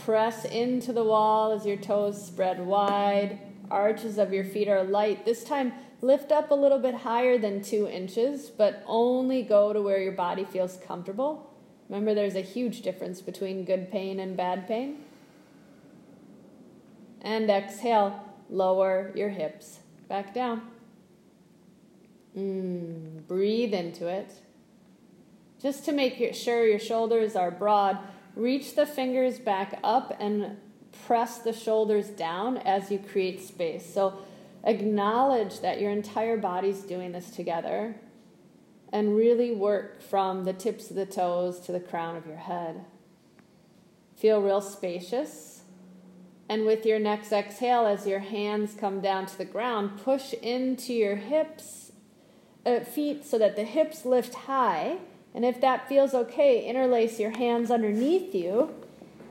Press 0.05 0.47
into 0.47 0.94
the 0.94 1.05
wall 1.05 1.53
as 1.53 1.66
your 1.66 1.77
toes 1.77 2.27
spread 2.27 2.64
wide. 2.64 3.38
Arches 3.71 4.16
of 4.16 4.33
your 4.33 4.44
feet 4.44 4.68
are 4.68 4.83
light. 4.83 5.27
This 5.27 5.44
time, 5.44 5.75
lift 6.01 6.33
up 6.33 6.51
a 6.51 6.55
little 6.55 6.79
bit 6.79 6.94
higher 6.94 7.37
than 7.37 7.61
two 7.61 7.87
inches, 7.87 8.49
but 8.49 8.83
only 8.87 9.42
go 9.42 9.75
to 9.75 9.83
where 9.83 10.01
your 10.01 10.12
body 10.12 10.47
feels 10.47 10.79
comfortable. 10.79 11.48
Remember, 11.88 12.14
there's 12.14 12.35
a 12.35 12.42
huge 12.42 12.83
difference 12.83 13.20
between 13.20 13.64
good 13.64 13.90
pain 13.90 14.20
and 14.20 14.37
bad 14.37 14.68
pain. 14.68 14.98
And 17.22 17.48
exhale, 17.51 18.22
lower 18.51 19.11
your 19.14 19.31
hips 19.31 19.81
back 20.09 20.35
down. 20.35 20.62
Mm, 22.37 23.27
breathe 23.27 23.72
into 23.72 24.07
it. 24.07 24.33
Just 25.61 25.85
to 25.87 25.92
make 25.92 26.35
sure 26.35 26.66
your 26.66 26.79
shoulders 26.79 27.35
are 27.35 27.51
broad, 27.51 27.98
reach 28.37 28.77
the 28.77 28.87
fingers 28.87 29.38
back 29.38 29.81
up 29.83 30.16
and 30.20 30.57
press 31.07 31.38
the 31.38 31.53
shoulders 31.53 32.09
down 32.09 32.59
as 32.59 32.90
you 32.90 32.98
create 32.98 33.40
space. 33.40 33.92
So 33.92 34.18
acknowledge 34.62 35.61
that 35.61 35.81
your 35.81 35.90
entire 35.90 36.37
body's 36.37 36.83
doing 36.83 37.12
this 37.12 37.31
together 37.31 37.96
and 38.92 39.16
really 39.16 39.53
work 39.53 40.01
from 40.01 40.44
the 40.44 40.53
tips 40.53 40.90
of 40.90 40.96
the 40.96 41.07
toes 41.07 41.61
to 41.61 41.72
the 41.72 41.81
crown 41.81 42.16
of 42.16 42.27
your 42.27 42.37
head. 42.37 42.85
Feel 44.16 44.40
real 44.40 44.61
spacious. 44.61 45.62
And 46.48 46.64
with 46.64 46.87
your 46.87 46.98
next 46.98 47.31
exhale, 47.31 47.87
as 47.87 48.07
your 48.07 48.20
hands 48.20 48.74
come 48.79 49.01
down 49.01 49.27
to 49.27 49.37
the 49.37 49.44
ground, 49.44 50.01
push 50.03 50.33
into 50.33 50.94
your 50.94 51.16
hips, 51.16 51.92
uh, 52.64 52.81
feet 52.81 53.24
so 53.24 53.38
that 53.38 53.57
the 53.57 53.64
hips 53.64 54.07
lift 54.07 54.35
high. 54.35 54.96
And 55.35 55.44
if 55.44 55.61
that 55.61 55.88
feels 55.88 56.14
okay, 56.14 56.66
interlace 56.66 57.20
your 57.20 57.37
hands 57.37 57.70
underneath 57.70 58.35
you 58.35 58.74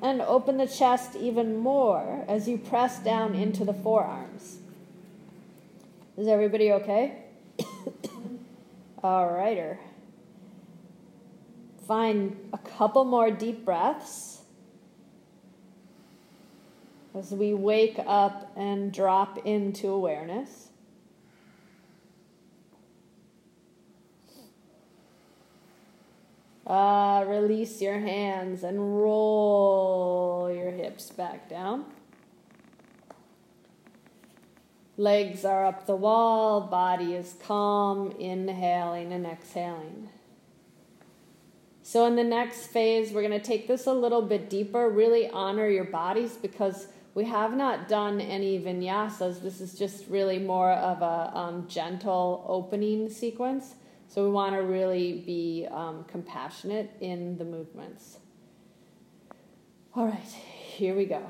and 0.02 0.22
open 0.22 0.58
the 0.58 0.68
chest 0.68 1.16
even 1.16 1.58
more 1.58 2.24
as 2.28 2.48
you 2.48 2.60
press 2.60 3.00
down 3.00 3.34
into 3.34 3.66
the 3.66 3.74
forearms. 3.74 4.60
Is 6.16 6.28
everybody 6.28 6.72
okay? 6.72 7.24
All 9.04 9.28
righter. 9.28 9.80
Find 11.88 12.50
a 12.52 12.58
couple 12.58 13.06
more 13.06 13.32
deep 13.32 13.64
breaths 13.64 14.42
as 17.16 17.32
we 17.32 17.54
wake 17.54 18.00
up 18.06 18.52
and 18.56 18.92
drop 18.92 19.46
into 19.46 19.90
awareness. 19.90 20.70
Uh, 26.66 27.24
release 27.26 27.82
your 27.82 28.00
hands 28.00 28.64
and 28.64 29.02
roll 29.02 30.52
your 30.54 30.72
hips 30.72 31.12
back 31.12 31.48
down. 31.48 31.86
Legs 35.00 35.46
are 35.46 35.64
up 35.64 35.86
the 35.86 35.96
wall, 35.96 36.60
body 36.60 37.14
is 37.14 37.36
calm, 37.44 38.12
inhaling 38.18 39.14
and 39.14 39.28
exhaling. 39.28 40.10
So, 41.84 42.08
in 42.08 42.16
the 42.16 42.24
next 42.24 42.68
phase, 42.68 43.12
we're 43.12 43.22
going 43.22 43.40
to 43.40 43.46
take 43.46 43.68
this 43.68 43.86
a 43.86 43.94
little 43.94 44.24
bit 44.24 44.50
deeper, 44.50 44.90
really 44.90 45.30
honor 45.30 45.70
your 45.70 45.84
bodies 45.84 46.36
because 46.36 46.88
we 47.14 47.26
have 47.26 47.56
not 47.56 47.88
done 47.88 48.20
any 48.20 48.60
vinyasas. 48.60 49.44
This 49.44 49.62
is 49.62 49.78
just 49.78 50.08
really 50.08 50.40
more 50.40 50.72
of 50.72 51.04
a 51.04 51.38
um, 51.38 51.68
gentle 51.68 52.44
opening 52.48 53.08
sequence. 53.08 53.76
So, 54.08 54.24
we 54.24 54.32
want 54.32 54.56
to 54.56 54.64
really 54.64 55.24
be 55.28 55.68
um, 55.70 56.06
compassionate 56.06 56.92
in 57.02 57.38
the 57.38 57.46
movements. 57.46 58.18
All 59.94 60.08
right, 60.08 60.18
here 60.24 60.96
we 60.96 61.06
go. 61.06 61.22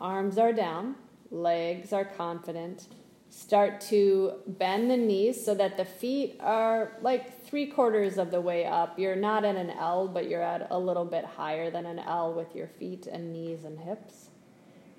Arms 0.00 0.38
are 0.38 0.54
down, 0.54 0.94
legs 1.30 1.92
are 1.92 2.06
confident 2.06 2.86
start 3.30 3.80
to 3.80 4.34
bend 4.46 4.90
the 4.90 4.96
knees 4.96 5.42
so 5.42 5.54
that 5.54 5.76
the 5.76 5.84
feet 5.84 6.36
are 6.40 6.92
like 7.00 7.44
three 7.44 7.66
quarters 7.66 8.18
of 8.18 8.30
the 8.30 8.40
way 8.40 8.66
up. 8.66 8.98
You're 8.98 9.16
not 9.16 9.44
at 9.44 9.56
an 9.56 9.70
L, 9.70 10.08
but 10.08 10.28
you're 10.28 10.42
at 10.42 10.66
a 10.70 10.78
little 10.78 11.04
bit 11.04 11.24
higher 11.24 11.70
than 11.70 11.86
an 11.86 11.98
L 12.00 12.34
with 12.34 12.54
your 12.54 12.66
feet 12.66 13.06
and 13.06 13.32
knees 13.32 13.64
and 13.64 13.78
hips. 13.78 14.26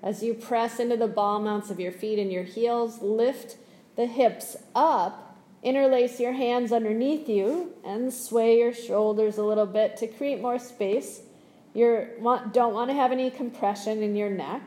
As 0.02 0.22
you 0.22 0.34
press 0.34 0.80
into 0.80 0.96
the 0.96 1.06
ball 1.06 1.38
mounts 1.40 1.70
of 1.70 1.78
your 1.78 1.92
feet 1.92 2.18
and 2.18 2.32
your 2.32 2.42
heels, 2.42 3.00
lift 3.00 3.56
the 3.94 4.06
hips 4.06 4.56
up 4.74 5.32
Interlace 5.62 6.18
your 6.18 6.32
hands 6.32 6.72
underneath 6.72 7.28
you 7.28 7.72
and 7.84 8.12
sway 8.12 8.58
your 8.58 8.72
shoulders 8.72 9.38
a 9.38 9.44
little 9.44 9.66
bit 9.66 9.96
to 9.98 10.08
create 10.08 10.40
more 10.40 10.58
space. 10.58 11.20
You 11.72 12.08
want, 12.18 12.52
don't 12.52 12.74
want 12.74 12.90
to 12.90 12.94
have 12.94 13.12
any 13.12 13.30
compression 13.30 14.02
in 14.02 14.16
your 14.16 14.28
neck. 14.28 14.62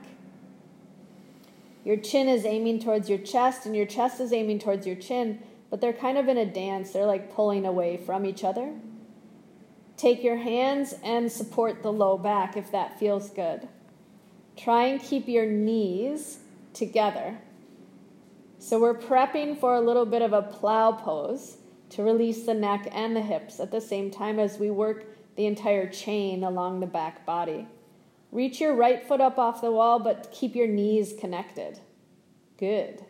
Your 1.86 1.98
chin 1.98 2.28
is 2.28 2.46
aiming 2.46 2.80
towards 2.80 3.10
your 3.10 3.20
chest, 3.20 3.66
and 3.66 3.76
your 3.76 3.86
chest 3.86 4.20
is 4.20 4.34
aiming 4.34 4.60
towards 4.60 4.88
your 4.88 4.96
chin, 4.96 5.40
but 5.70 5.80
they're 5.80 5.94
kind 5.94 6.18
of 6.18 6.28
in 6.28 6.38
a 6.38 6.46
dance. 6.46 6.92
They're 6.92 7.06
like 7.06 7.34
pulling 7.34 7.66
away 7.66 7.96
from 7.96 8.26
each 8.26 8.44
other. 8.44 8.74
Take 9.96 10.24
your 10.24 10.38
hands 10.38 10.96
and 11.04 11.32
support 11.32 11.84
the 11.84 11.94
low 11.94 12.18
back 12.18 12.58
if 12.58 12.72
that 12.72 13.00
feels 13.00 13.30
good. 13.30 13.68
Try 14.58 14.88
and 14.88 15.02
keep 15.02 15.28
your 15.28 15.46
knees 15.46 16.40
together. 16.74 17.38
So 18.58 18.80
we're 18.80 18.98
prepping 18.98 19.60
for 19.60 19.76
a 19.76 19.82
little 19.82 20.08
bit 20.08 20.24
of 20.24 20.34
a 20.34 20.42
plow 20.42 20.92
pose 20.92 21.58
to 21.92 22.04
release 22.04 22.46
the 22.46 22.54
neck 22.56 22.88
and 22.92 23.16
the 23.16 23.22
hips 23.22 23.60
at 23.60 23.72
the 23.72 23.80
same 23.80 24.10
time 24.10 24.40
as 24.40 24.58
we 24.58 24.72
work 24.72 25.06
the 25.36 25.46
entire 25.46 25.88
chain 25.88 26.44
along 26.44 26.80
the 26.80 26.88
back 26.88 27.26
body. 27.26 27.68
Reach 28.36 28.60
your 28.60 28.76
right 28.76 29.02
foot 29.02 29.22
up 29.22 29.40
off 29.40 29.62
the 29.62 29.72
wall, 29.72 29.98
but 29.98 30.30
keep 30.30 30.58
your 30.58 30.68
knees 30.68 31.14
connected. 31.18 31.80
Good. 32.58 33.06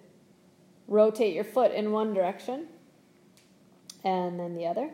Rotate 0.87 1.33
your 1.33 1.43
foot 1.43 1.71
in 1.71 1.91
one 1.91 2.13
direction 2.13 2.67
and 4.03 4.39
then 4.39 4.53
the 4.53 4.67
other. 4.67 4.91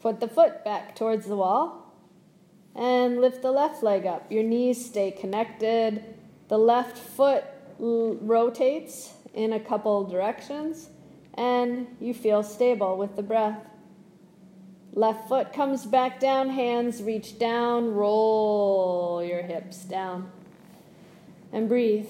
Put 0.00 0.20
the 0.20 0.28
foot 0.28 0.64
back 0.64 0.96
towards 0.96 1.26
the 1.26 1.36
wall 1.36 1.94
and 2.74 3.20
lift 3.20 3.42
the 3.42 3.52
left 3.52 3.82
leg 3.82 4.06
up. 4.06 4.32
Your 4.32 4.44
knees 4.44 4.82
stay 4.82 5.10
connected. 5.10 6.02
The 6.48 6.56
left 6.56 6.96
foot 6.96 7.44
l- 7.78 8.16
rotates 8.22 9.12
in 9.34 9.52
a 9.52 9.60
couple 9.60 10.04
directions 10.04 10.88
and 11.34 11.86
you 12.00 12.14
feel 12.14 12.42
stable 12.42 12.96
with 12.96 13.14
the 13.14 13.22
breath. 13.22 13.60
Left 14.96 15.28
foot 15.28 15.52
comes 15.52 15.84
back 15.84 16.18
down, 16.18 16.48
hands 16.48 17.02
reach 17.02 17.38
down, 17.38 17.92
roll 17.92 19.22
your 19.22 19.42
hips 19.42 19.84
down, 19.84 20.30
and 21.52 21.68
breathe. 21.68 22.08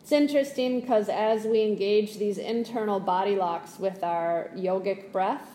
It's 0.00 0.10
interesting 0.10 0.80
because 0.80 1.08
as 1.08 1.44
we 1.44 1.62
engage 1.62 2.18
these 2.18 2.38
internal 2.38 2.98
body 2.98 3.36
locks 3.36 3.78
with 3.78 4.02
our 4.02 4.50
yogic 4.56 5.12
breath, 5.12 5.46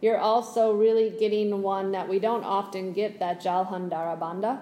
you're 0.00 0.16
also 0.16 0.72
really 0.72 1.10
getting 1.10 1.60
one 1.60 1.92
that 1.92 2.08
we 2.08 2.18
don't 2.18 2.44
often 2.44 2.94
get 2.94 3.18
that 3.18 3.42
Jalandhara 3.42 4.18
Bandha. 4.18 4.60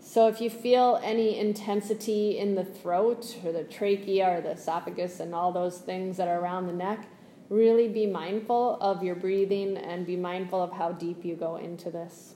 So 0.00 0.28
if 0.28 0.40
you 0.40 0.48
feel 0.48 0.98
any 1.02 1.38
intensity 1.38 2.38
in 2.38 2.54
the 2.54 2.64
throat 2.64 3.36
or 3.44 3.52
the 3.52 3.64
trachea 3.64 4.38
or 4.38 4.40
the 4.40 4.52
esophagus 4.52 5.20
and 5.20 5.34
all 5.34 5.52
those 5.52 5.76
things 5.76 6.16
that 6.16 6.26
are 6.26 6.40
around 6.40 6.68
the 6.68 6.72
neck, 6.72 7.06
really 7.48 7.88
be 7.88 8.06
mindful 8.06 8.78
of 8.80 9.02
your 9.02 9.14
breathing 9.14 9.76
and 9.76 10.06
be 10.06 10.16
mindful 10.16 10.62
of 10.62 10.72
how 10.72 10.92
deep 10.92 11.24
you 11.24 11.34
go 11.34 11.56
into 11.56 11.90
this. 11.90 12.34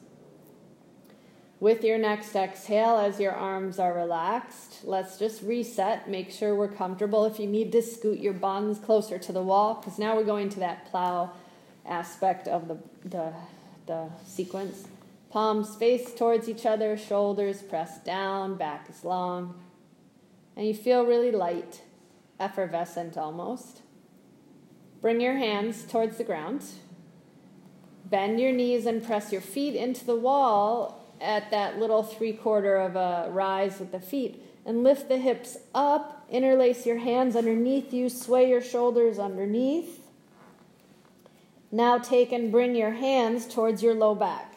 With 1.60 1.82
your 1.82 1.98
next 1.98 2.36
exhale, 2.36 2.98
as 2.98 3.18
your 3.18 3.32
arms 3.32 3.80
are 3.80 3.92
relaxed, 3.92 4.84
let's 4.84 5.18
just 5.18 5.42
reset. 5.42 6.08
Make 6.08 6.30
sure 6.30 6.54
we're 6.54 6.68
comfortable. 6.68 7.24
If 7.24 7.40
you 7.40 7.48
need 7.48 7.72
to 7.72 7.82
scoot 7.82 8.20
your 8.20 8.32
buns 8.32 8.78
closer 8.78 9.18
to 9.18 9.32
the 9.32 9.42
wall, 9.42 9.74
because 9.74 9.98
now 9.98 10.14
we're 10.14 10.24
going 10.24 10.50
to 10.50 10.60
that 10.60 10.88
plow 10.88 11.32
aspect 11.84 12.46
of 12.46 12.68
the, 12.68 12.78
the, 13.04 13.32
the 13.86 14.08
sequence. 14.24 14.86
Palms 15.30 15.74
face 15.74 16.14
towards 16.14 16.48
each 16.48 16.64
other, 16.64 16.96
shoulders 16.96 17.60
pressed 17.60 18.04
down, 18.04 18.56
back 18.56 18.88
is 18.88 19.04
long. 19.04 19.60
And 20.56 20.64
you 20.64 20.74
feel 20.74 21.04
really 21.04 21.32
light, 21.32 21.82
effervescent 22.38 23.18
almost. 23.18 23.82
Bring 25.00 25.20
your 25.20 25.36
hands 25.36 25.84
towards 25.84 26.18
the 26.18 26.24
ground. 26.24 26.64
Bend 28.04 28.40
your 28.40 28.52
knees 28.52 28.86
and 28.86 29.04
press 29.04 29.32
your 29.32 29.40
feet 29.40 29.74
into 29.74 30.04
the 30.04 30.16
wall 30.16 31.04
at 31.20 31.50
that 31.50 31.78
little 31.78 32.02
three 32.02 32.32
quarter 32.32 32.76
of 32.76 32.96
a 32.96 33.28
rise 33.30 33.78
with 33.78 33.92
the 33.92 34.00
feet. 34.00 34.42
And 34.66 34.82
lift 34.82 35.08
the 35.08 35.18
hips 35.18 35.56
up. 35.74 36.26
Interlace 36.30 36.84
your 36.84 36.98
hands 36.98 37.36
underneath 37.36 37.92
you. 37.92 38.08
Sway 38.08 38.50
your 38.50 38.60
shoulders 38.60 39.18
underneath. 39.18 40.00
Now 41.70 41.98
take 41.98 42.32
and 42.32 42.50
bring 42.50 42.74
your 42.74 42.92
hands 42.92 43.46
towards 43.46 43.82
your 43.82 43.94
low 43.94 44.14
back. 44.14 44.54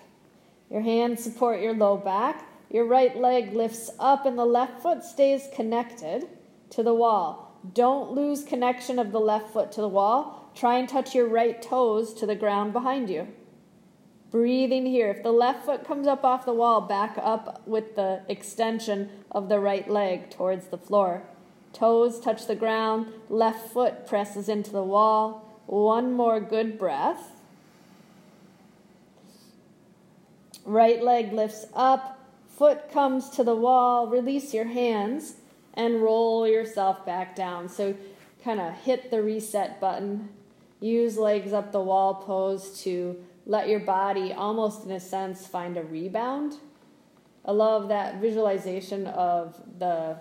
Your 0.69 0.81
hands 0.81 1.23
support 1.23 1.61
your 1.61 1.73
low 1.73 1.97
back. 1.97 2.47
Your 2.69 2.85
right 2.85 3.15
leg 3.17 3.53
lifts 3.53 3.89
up 3.99 4.25
and 4.25 4.39
the 4.39 4.45
left 4.45 4.81
foot 4.81 5.03
stays 5.03 5.47
connected 5.53 6.27
to 6.71 6.83
the 6.83 6.93
wall. 6.93 7.50
Don't 7.73 8.11
lose 8.11 8.43
connection 8.43 8.97
of 8.97 9.11
the 9.11 9.19
left 9.19 9.53
foot 9.53 9.71
to 9.73 9.81
the 9.81 9.87
wall. 9.87 10.49
Try 10.55 10.77
and 10.77 10.89
touch 10.89 11.13
your 11.13 11.27
right 11.27 11.61
toes 11.61 12.13
to 12.15 12.25
the 12.25 12.35
ground 12.35 12.73
behind 12.73 13.09
you. 13.09 13.27
Breathing 14.31 14.85
here. 14.85 15.09
If 15.09 15.23
the 15.23 15.31
left 15.31 15.65
foot 15.65 15.85
comes 15.85 16.07
up 16.07 16.23
off 16.23 16.45
the 16.45 16.53
wall, 16.53 16.81
back 16.81 17.17
up 17.21 17.65
with 17.67 17.95
the 17.95 18.21
extension 18.27 19.09
of 19.29 19.49
the 19.49 19.59
right 19.59 19.89
leg 19.89 20.29
towards 20.29 20.67
the 20.67 20.77
floor. 20.77 21.23
Toes 21.73 22.19
touch 22.19 22.47
the 22.47 22.55
ground, 22.55 23.07
left 23.29 23.69
foot 23.69 24.07
presses 24.07 24.49
into 24.49 24.71
the 24.71 24.83
wall. 24.83 25.61
One 25.67 26.13
more 26.13 26.39
good 26.39 26.79
breath. 26.79 27.31
Right 30.65 31.01
leg 31.01 31.31
lifts 31.31 31.65
up, 31.73 32.19
foot 32.49 32.91
comes 32.91 33.29
to 33.31 33.43
the 33.43 33.55
wall. 33.55 34.07
Release 34.07 34.53
your 34.53 34.65
hands 34.65 35.35
and 35.73 36.01
roll 36.01 36.47
yourself 36.47 37.05
back 37.05 37.35
down. 37.35 37.69
So, 37.69 37.95
kind 38.43 38.59
of 38.59 38.73
hit 38.73 39.11
the 39.11 39.21
reset 39.21 39.79
button. 39.79 40.29
Use 40.79 41.17
legs 41.17 41.53
up 41.53 41.71
the 41.71 41.81
wall 41.81 42.15
pose 42.15 42.81
to 42.83 43.23
let 43.45 43.69
your 43.69 43.79
body, 43.79 44.33
almost 44.33 44.85
in 44.85 44.91
a 44.91 44.99
sense, 44.99 45.47
find 45.47 45.77
a 45.77 45.83
rebound. 45.83 46.55
I 47.45 47.51
love 47.51 47.89
that 47.89 48.21
visualization 48.21 49.07
of 49.07 49.59
the 49.79 50.17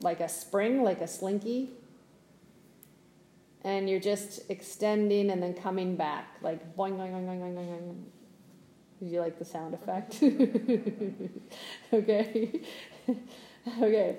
like 0.00 0.20
a 0.20 0.28
spring, 0.28 0.82
like 0.82 1.00
a 1.00 1.06
slinky. 1.06 1.70
And 3.62 3.90
you're 3.90 4.00
just 4.00 4.50
extending 4.50 5.30
and 5.30 5.42
then 5.42 5.52
coming 5.52 5.96
back, 5.96 6.36
like 6.40 6.74
boing, 6.76 6.96
boing, 6.96 7.12
boing, 7.12 7.26
boing, 7.26 7.54
boing, 7.54 7.68
boing. 7.68 7.94
Did 9.00 9.12
you 9.12 9.20
like 9.20 9.38
the 9.38 9.44
sound 9.44 9.74
effect? 9.74 10.22
okay. 11.92 12.60
okay. 13.82 14.16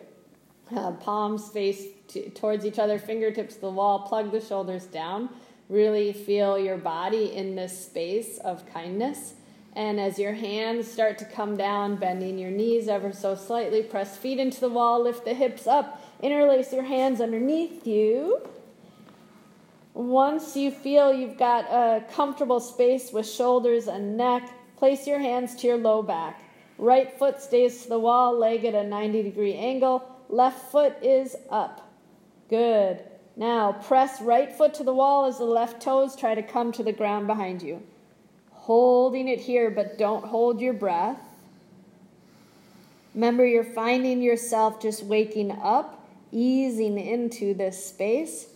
Uh, 0.75 0.91
palms 0.91 1.49
face 1.49 1.85
t- 2.07 2.29
towards 2.29 2.65
each 2.65 2.79
other, 2.79 2.97
fingertips 2.97 3.55
to 3.55 3.61
the 3.61 3.69
wall, 3.69 3.99
plug 4.07 4.31
the 4.31 4.39
shoulders 4.39 4.85
down. 4.85 5.29
Really 5.67 6.13
feel 6.13 6.57
your 6.57 6.77
body 6.77 7.33
in 7.33 7.55
this 7.55 7.85
space 7.85 8.37
of 8.39 8.65
kindness. 8.73 9.33
And 9.75 9.99
as 9.99 10.19
your 10.19 10.33
hands 10.33 10.89
start 10.89 11.17
to 11.19 11.25
come 11.25 11.57
down, 11.57 11.95
bending 11.95 12.37
your 12.37 12.51
knees 12.51 12.87
ever 12.87 13.13
so 13.13 13.35
slightly, 13.35 13.83
press 13.83 14.17
feet 14.17 14.39
into 14.39 14.59
the 14.59 14.69
wall, 14.69 15.03
lift 15.03 15.25
the 15.25 15.33
hips 15.33 15.67
up, 15.67 16.01
interlace 16.21 16.73
your 16.73 16.83
hands 16.83 17.21
underneath 17.21 17.87
you. 17.87 18.41
Once 19.93 20.55
you 20.55 20.71
feel 20.71 21.13
you've 21.13 21.37
got 21.37 21.65
a 21.65 22.03
comfortable 22.11 22.59
space 22.59 23.11
with 23.11 23.29
shoulders 23.29 23.87
and 23.87 24.15
neck, 24.15 24.49
place 24.77 25.05
your 25.05 25.19
hands 25.19 25.55
to 25.55 25.67
your 25.67 25.77
low 25.77 26.01
back. 26.01 26.41
Right 26.77 27.11
foot 27.17 27.41
stays 27.41 27.83
to 27.83 27.89
the 27.89 27.99
wall, 27.99 28.37
leg 28.37 28.65
at 28.65 28.73
a 28.73 28.83
90 28.83 29.23
degree 29.23 29.53
angle. 29.53 30.03
Left 30.31 30.71
foot 30.71 30.95
is 31.03 31.35
up. 31.49 31.93
Good. 32.49 33.03
Now 33.35 33.73
press 33.73 34.21
right 34.21 34.51
foot 34.51 34.73
to 34.75 34.83
the 34.83 34.93
wall 34.93 35.25
as 35.25 35.37
the 35.37 35.43
left 35.43 35.81
toes 35.81 36.15
try 36.15 36.35
to 36.35 36.41
come 36.41 36.71
to 36.71 36.83
the 36.83 36.93
ground 36.93 37.27
behind 37.27 37.61
you. 37.61 37.83
Holding 38.51 39.27
it 39.27 39.41
here, 39.41 39.69
but 39.69 39.97
don't 39.97 40.23
hold 40.23 40.61
your 40.61 40.73
breath. 40.73 41.19
Remember, 43.13 43.45
you're 43.45 43.65
finding 43.65 44.21
yourself 44.21 44.81
just 44.81 45.03
waking 45.03 45.51
up, 45.51 46.07
easing 46.31 46.97
into 46.97 47.53
this 47.53 47.85
space. 47.85 48.47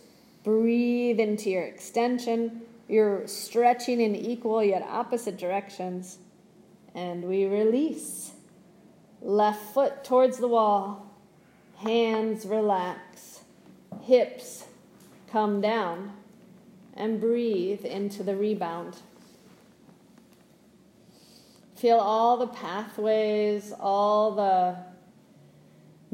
Breathe 0.44 1.20
into 1.20 1.50
your 1.50 1.64
extension. 1.64 2.62
You're 2.88 3.26
stretching 3.26 4.00
in 4.00 4.16
equal 4.16 4.64
yet 4.64 4.82
opposite 4.82 5.36
directions. 5.36 6.18
And 6.94 7.24
we 7.24 7.44
release. 7.44 8.32
Left 9.20 9.74
foot 9.74 10.04
towards 10.04 10.38
the 10.38 10.48
wall. 10.48 11.05
Hands 11.78 12.46
relax, 12.46 13.40
hips 14.02 14.64
come 15.30 15.60
down, 15.60 16.12
and 16.94 17.20
breathe 17.20 17.84
into 17.84 18.22
the 18.22 18.34
rebound. 18.34 18.96
Feel 21.74 21.98
all 21.98 22.38
the 22.38 22.46
pathways, 22.46 23.74
all 23.78 24.34
the 24.34 24.76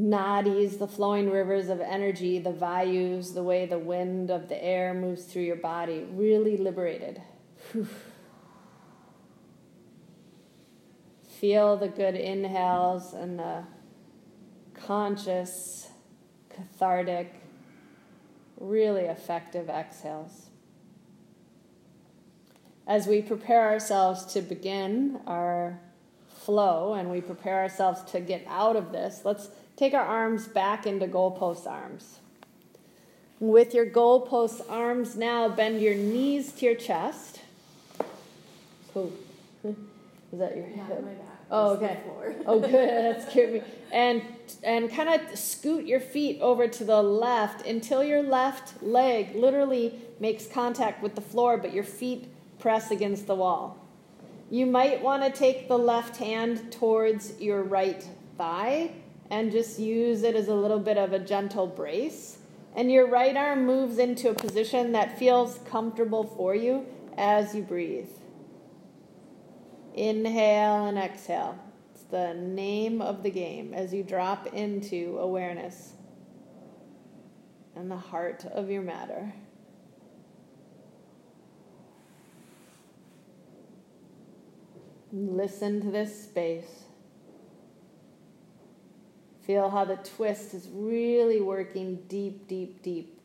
nadis, 0.00 0.78
the 0.78 0.88
flowing 0.88 1.30
rivers 1.30 1.68
of 1.68 1.80
energy, 1.80 2.40
the 2.40 2.52
vayus, 2.52 3.32
the 3.32 3.44
way 3.44 3.66
the 3.66 3.78
wind 3.78 4.30
of 4.30 4.48
the 4.48 4.62
air 4.62 4.92
moves 4.92 5.24
through 5.24 5.42
your 5.42 5.56
body, 5.56 6.04
really 6.10 6.56
liberated. 6.56 7.22
Whew. 7.70 7.86
Feel 11.28 11.76
the 11.76 11.88
good 11.88 12.16
inhales 12.16 13.14
and 13.14 13.38
the 13.38 13.64
conscious 14.86 15.88
cathartic, 16.50 17.32
really 18.58 19.02
effective 19.02 19.68
exhales. 19.68 20.46
As 22.86 23.06
we 23.06 23.22
prepare 23.22 23.70
ourselves 23.70 24.24
to 24.34 24.42
begin 24.42 25.20
our 25.26 25.78
flow 26.28 26.94
and 26.94 27.10
we 27.10 27.20
prepare 27.20 27.60
ourselves 27.60 28.02
to 28.12 28.20
get 28.20 28.44
out 28.48 28.76
of 28.76 28.92
this, 28.92 29.22
let's 29.24 29.48
take 29.76 29.94
our 29.94 30.04
arms 30.04 30.48
back 30.48 30.86
into 30.86 31.06
goalpost 31.06 31.66
arms. 31.66 32.18
With 33.38 33.74
your 33.74 33.86
goalpost 33.86 34.62
arms 34.68 35.16
now, 35.16 35.48
bend 35.48 35.80
your 35.80 35.94
knees 35.94 36.52
to 36.52 36.66
your 36.66 36.74
chest. 36.74 37.40
Oh, 38.94 39.10
is 39.64 39.74
that 40.32 40.56
your 40.56 40.66
hip? 40.66 41.04
Oh, 41.54 41.74
okay. 41.74 42.00
oh, 42.46 42.58
good. 42.58 42.72
That's 42.72 43.30
scared 43.30 43.52
me. 43.52 43.62
And 43.92 44.22
and 44.62 44.90
kind 44.90 45.08
of 45.08 45.38
scoot 45.38 45.84
your 45.84 46.00
feet 46.00 46.40
over 46.40 46.66
to 46.66 46.84
the 46.84 47.02
left 47.02 47.66
until 47.66 48.02
your 48.02 48.22
left 48.22 48.82
leg 48.82 49.36
literally 49.36 50.00
makes 50.18 50.46
contact 50.46 51.02
with 51.02 51.14
the 51.14 51.20
floor, 51.20 51.58
but 51.58 51.74
your 51.74 51.84
feet 51.84 52.28
press 52.58 52.90
against 52.90 53.26
the 53.26 53.34
wall. 53.34 53.76
You 54.50 54.64
might 54.64 55.02
want 55.02 55.22
to 55.22 55.30
take 55.30 55.68
the 55.68 55.78
left 55.78 56.16
hand 56.16 56.72
towards 56.72 57.38
your 57.40 57.62
right 57.62 58.06
thigh 58.38 58.92
and 59.30 59.52
just 59.52 59.78
use 59.78 60.22
it 60.22 60.34
as 60.34 60.48
a 60.48 60.54
little 60.54 60.78
bit 60.78 60.96
of 60.96 61.12
a 61.12 61.18
gentle 61.18 61.66
brace. 61.66 62.38
And 62.74 62.90
your 62.90 63.06
right 63.06 63.36
arm 63.36 63.66
moves 63.66 63.98
into 63.98 64.30
a 64.30 64.34
position 64.34 64.92
that 64.92 65.18
feels 65.18 65.58
comfortable 65.66 66.24
for 66.24 66.54
you 66.54 66.86
as 67.18 67.54
you 67.54 67.62
breathe. 67.62 68.08
Inhale 69.94 70.86
and 70.86 70.98
exhale. 70.98 71.58
It's 71.94 72.04
the 72.04 72.34
name 72.34 73.02
of 73.02 73.22
the 73.22 73.30
game 73.30 73.74
as 73.74 73.92
you 73.92 74.02
drop 74.02 74.46
into 74.48 75.18
awareness 75.18 75.92
and 77.76 77.90
the 77.90 77.96
heart 77.96 78.44
of 78.46 78.70
your 78.70 78.82
matter. 78.82 79.32
Listen 85.12 85.82
to 85.82 85.90
this 85.90 86.24
space. 86.24 86.84
Feel 89.46 89.68
how 89.68 89.84
the 89.84 89.96
twist 89.96 90.54
is 90.54 90.68
really 90.72 91.40
working 91.40 91.96
deep, 92.08 92.46
deep, 92.46 92.80
deep. 92.82 93.20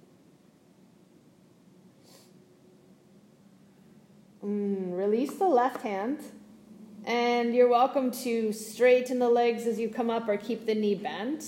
Mm, 4.43 4.97
release 4.97 5.35
the 5.35 5.47
left 5.47 5.81
hand. 5.81 6.19
And 7.07 7.55
you're 7.55 7.69
welcome 7.69 8.11
to 8.23 8.51
straighten 8.51 9.17
the 9.17 9.29
legs 9.29 9.65
as 9.65 9.79
you 9.79 9.87
come 9.87 10.09
up 10.09 10.27
or 10.27 10.35
keep 10.35 10.65
the 10.65 10.75
knee 10.75 10.93
bent. 10.93 11.41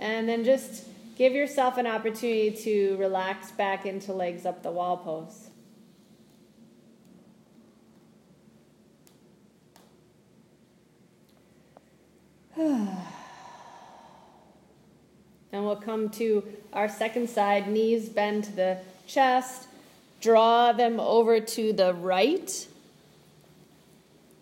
And 0.00 0.26
then 0.26 0.44
just 0.44 0.86
give 1.18 1.34
yourself 1.34 1.76
an 1.76 1.86
opportunity 1.86 2.52
to 2.62 2.96
relax 2.96 3.50
back 3.50 3.84
into 3.84 4.14
legs 4.14 4.46
up 4.46 4.62
the 4.62 4.70
wall 4.70 4.96
pose. 4.96 5.50
And 15.52 15.64
we'll 15.64 15.76
come 15.76 16.10
to 16.10 16.42
our 16.72 16.88
second 16.88 17.30
side, 17.30 17.68
knees 17.68 18.08
bend 18.10 18.44
to 18.44 18.52
the 18.52 18.78
chest. 19.06 19.68
Draw 20.20 20.72
them 20.72 20.98
over 21.00 21.40
to 21.40 21.72
the 21.72 21.94
right. 21.94 22.66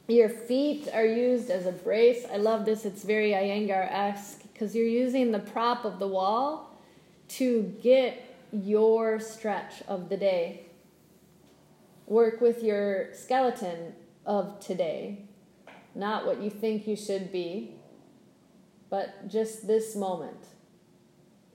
Your 0.07 0.29
feet 0.29 0.88
are 0.93 1.07
used 1.07 1.49
as 1.49 1.64
a 1.64 1.73
brace. 1.73 2.27
I 2.31 2.37
love 2.37 2.67
this. 2.67 2.85
It's 2.85 3.05
very 3.05 3.31
Iyengar 3.31 3.90
esque 3.90 4.43
because 4.53 4.75
you're 4.75 4.87
using 4.87 5.33
the 5.33 5.38
prop 5.38 5.87
of 5.87 5.99
the 5.99 6.07
wall 6.07 6.79
to 7.29 7.75
get 7.83 8.37
your 8.53 9.19
stretch 9.19 9.83
of 9.88 10.11
the 10.11 10.19
day. 10.19 10.67
Work 12.07 12.43
with 12.43 12.62
your 12.62 13.14
skeleton 13.14 13.95
of 14.27 14.61
today, 14.61 15.25
not 15.95 16.27
what 16.27 16.43
you 16.43 16.51
think 16.51 16.87
you 16.87 16.97
should 16.97 17.33
be, 17.33 17.73
but 18.90 19.27
just 19.27 19.67
this 19.67 19.97
moment. 19.97 20.49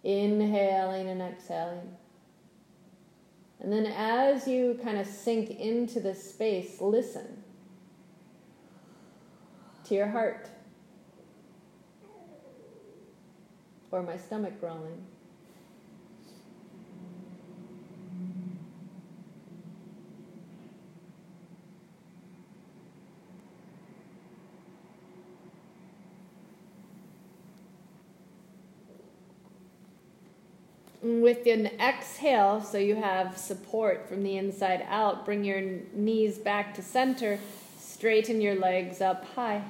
Inhaling 0.03 1.07
and 1.07 1.21
exhaling. 1.21 1.95
And 3.59 3.71
then 3.71 3.85
as 3.85 4.47
you 4.47 4.79
kind 4.83 4.97
of 4.97 5.05
sink 5.05 5.51
into 5.51 5.99
this 5.99 6.31
space, 6.31 6.81
listen 6.81 7.38
to 9.89 9.95
your 9.95 10.07
heart 10.07 10.47
or 13.91 14.03
my 14.03 14.15
stomach 14.17 14.59
growling. 14.59 15.03
with 31.01 31.47
an 31.47 31.67
exhale, 31.79 32.61
so 32.61 32.77
you 32.77 32.95
have 32.95 33.37
support 33.37 34.07
from 34.07 34.21
the 34.21 34.37
inside 34.37 34.85
out, 34.89 35.25
bring 35.25 35.43
your 35.43 35.61
knees 35.93 36.37
back 36.37 36.73
to 36.75 36.81
center, 36.81 37.39
straighten 37.99 38.39
your 38.39 38.55
legs 38.55 39.01
up 39.01 39.25
high. 39.35 39.61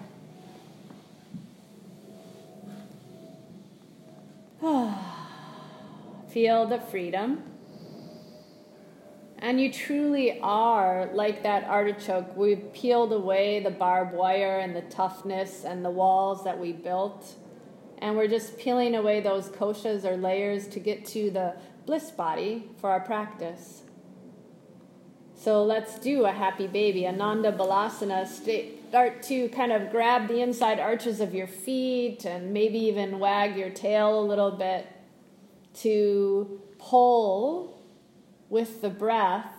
Feel 6.29 6.67
the 6.67 6.79
freedom. 6.79 7.41
And 9.39 9.59
you 9.59 9.73
truly 9.73 10.39
are 10.41 11.09
like 11.11 11.41
that 11.41 11.63
artichoke. 11.63 12.37
We've 12.37 12.71
peeled 12.71 13.11
away 13.13 13.63
the 13.63 13.71
barbed 13.71 14.13
wire 14.13 14.59
and 14.59 14.75
the 14.75 14.83
toughness 14.83 15.65
and 15.65 15.83
the 15.83 15.89
walls 15.89 16.43
that 16.43 16.59
we 16.59 16.71
built 16.71 17.33
and 17.97 18.15
we're 18.15 18.27
just 18.27 18.57
peeling 18.57 18.95
away 18.95 19.19
those 19.21 19.49
koshas 19.49 20.05
or 20.05 20.15
layers 20.15 20.67
to 20.67 20.79
get 20.79 21.03
to 21.05 21.31
the 21.31 21.55
bliss 21.85 22.11
body 22.11 22.69
for 22.79 22.89
our 22.91 23.01
practice. 23.01 23.81
So 25.41 25.63
let's 25.63 25.97
do 25.99 26.25
a 26.25 26.31
happy 26.33 26.67
baby, 26.67 27.07
Ananda 27.07 27.53
Balasana. 27.53 28.27
Start 28.27 29.23
to 29.23 29.47
kind 29.47 29.71
of 29.71 29.89
grab 29.89 30.27
the 30.27 30.41
inside 30.41 30.81
arches 30.81 31.21
of 31.21 31.33
your 31.33 31.47
feet 31.47 32.25
and 32.25 32.51
maybe 32.51 32.77
even 32.77 33.19
wag 33.19 33.55
your 33.55 33.69
tail 33.69 34.19
a 34.19 34.25
little 34.25 34.51
bit 34.51 34.85
to 35.75 36.59
pull 36.77 37.81
with 38.49 38.81
the 38.81 38.89
breath 38.89 39.53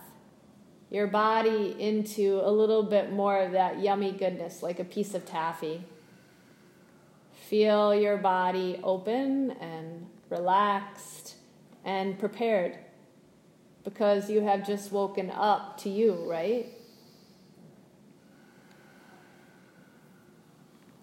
your 0.91 1.07
body 1.07 1.75
into 1.79 2.43
a 2.45 2.51
little 2.51 2.83
bit 2.83 3.11
more 3.11 3.39
of 3.39 3.53
that 3.53 3.79
yummy 3.79 4.13
goodness, 4.13 4.63
like 4.63 4.81
a 4.81 4.85
piece 4.85 5.15
of 5.15 5.25
taffy. 5.25 5.83
Feel 7.49 7.95
your 7.95 8.19
body 8.19 8.79
open 8.83 9.53
and 9.53 10.07
relaxed 10.29 11.37
and 11.87 12.19
prepared 12.19 12.77
because 13.85 14.31
you 14.31 14.43
have 14.43 14.67
just 14.67 14.93
woken 14.93 15.31
up 15.31 15.79
to 15.79 15.89
you, 15.89 16.15
right? 16.29 16.67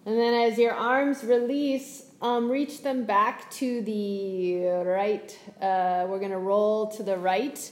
And 0.06 0.18
then 0.18 0.34
as 0.34 0.58
your 0.58 0.74
arms 0.74 1.24
release, 1.24 2.06
um, 2.22 2.50
reach 2.50 2.82
them 2.82 3.06
back 3.06 3.52
to 3.52 3.82
the 3.82 4.66
right. 4.86 5.38
Uh, 5.62 6.06
we're 6.08 6.20
going 6.20 6.32
to 6.32 6.38
roll 6.38 6.88
to 6.92 7.04
the 7.04 7.18
right. 7.18 7.72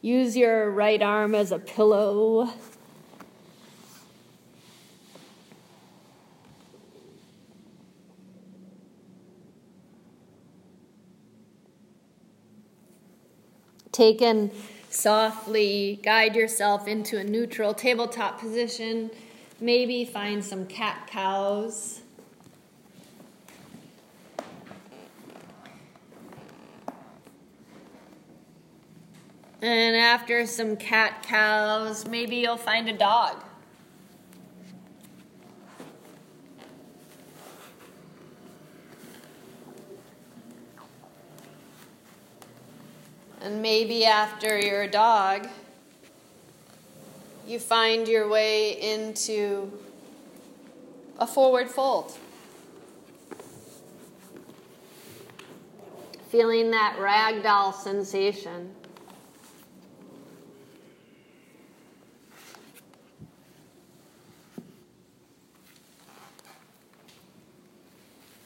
Use 0.00 0.36
your 0.36 0.70
right 0.70 1.02
arm 1.02 1.34
as 1.34 1.52
a 1.52 1.58
pillow. 1.58 2.50
Taken 13.94 14.50
softly, 14.90 16.00
guide 16.02 16.36
yourself 16.36 16.86
into 16.86 17.16
a 17.18 17.24
neutral 17.24 17.72
tabletop 17.72 18.38
position. 18.38 19.10
Maybe 19.60 20.04
find 20.04 20.44
some 20.44 20.66
cat 20.66 21.06
cows. 21.06 22.00
And 29.62 29.96
after 29.96 30.44
some 30.46 30.76
cat 30.76 31.22
cows, 31.22 32.06
maybe 32.06 32.36
you'll 32.36 32.58
find 32.58 32.86
a 32.88 32.92
dog. 32.92 33.42
And 43.44 43.62
maybe 43.62 44.04
after 44.04 44.58
you're 44.58 44.82
a 44.82 44.90
dog, 44.90 45.46
you 47.46 47.60
find 47.60 48.08
your 48.08 48.28
way 48.28 48.72
into 48.80 49.70
a 51.20 51.26
forward 51.26 51.70
fold. 51.70 52.18
feeling 56.34 56.72
that 56.72 56.96
ragdoll 56.98 57.72
sensation. 57.72 58.68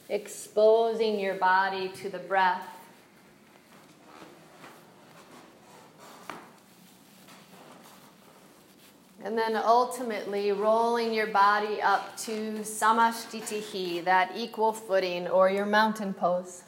Exposing 0.07 1.19
your 1.19 1.33
body 1.33 1.89
to 1.89 2.09
the 2.09 2.19
breath. 2.19 2.78
And 9.29 9.37
then 9.37 9.55
ultimately 9.55 10.51
rolling 10.51 11.13
your 11.13 11.27
body 11.27 11.79
up 11.83 12.17
to 12.17 12.61
samasthitihi, 12.61 14.03
that 14.03 14.31
equal 14.35 14.73
footing, 14.73 15.27
or 15.27 15.51
your 15.51 15.67
mountain 15.67 16.15
pose, 16.15 16.63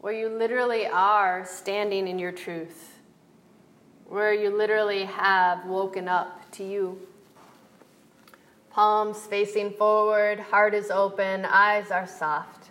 where 0.00 0.12
you 0.12 0.28
literally 0.28 0.86
are 0.86 1.44
standing 1.44 2.06
in 2.06 2.16
your 2.16 2.30
truth, 2.30 3.00
where 4.06 4.32
you 4.32 4.56
literally 4.56 5.04
have 5.06 5.66
woken 5.66 6.06
up 6.06 6.48
to 6.52 6.62
you. 6.62 6.96
Palms 8.70 9.26
facing 9.26 9.72
forward, 9.72 10.38
heart 10.38 10.74
is 10.74 10.92
open, 10.92 11.44
eyes 11.44 11.90
are 11.90 12.06
soft. 12.06 12.68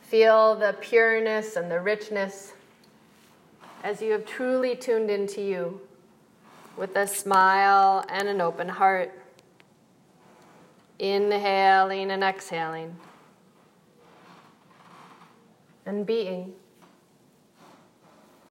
Feel 0.00 0.54
the 0.54 0.78
pureness 0.80 1.56
and 1.56 1.70
the 1.70 1.78
richness 1.78 2.54
as 3.84 4.00
you 4.00 4.12
have 4.12 4.24
truly 4.24 4.76
tuned 4.76 5.10
into 5.10 5.42
you 5.42 5.78
with 6.76 6.96
a 6.96 7.06
smile 7.06 8.04
and 8.08 8.28
an 8.28 8.40
open 8.40 8.68
heart. 8.68 9.12
Inhaling 10.98 12.10
and 12.10 12.22
exhaling. 12.22 12.96
And 15.84 16.06
being. 16.06 16.54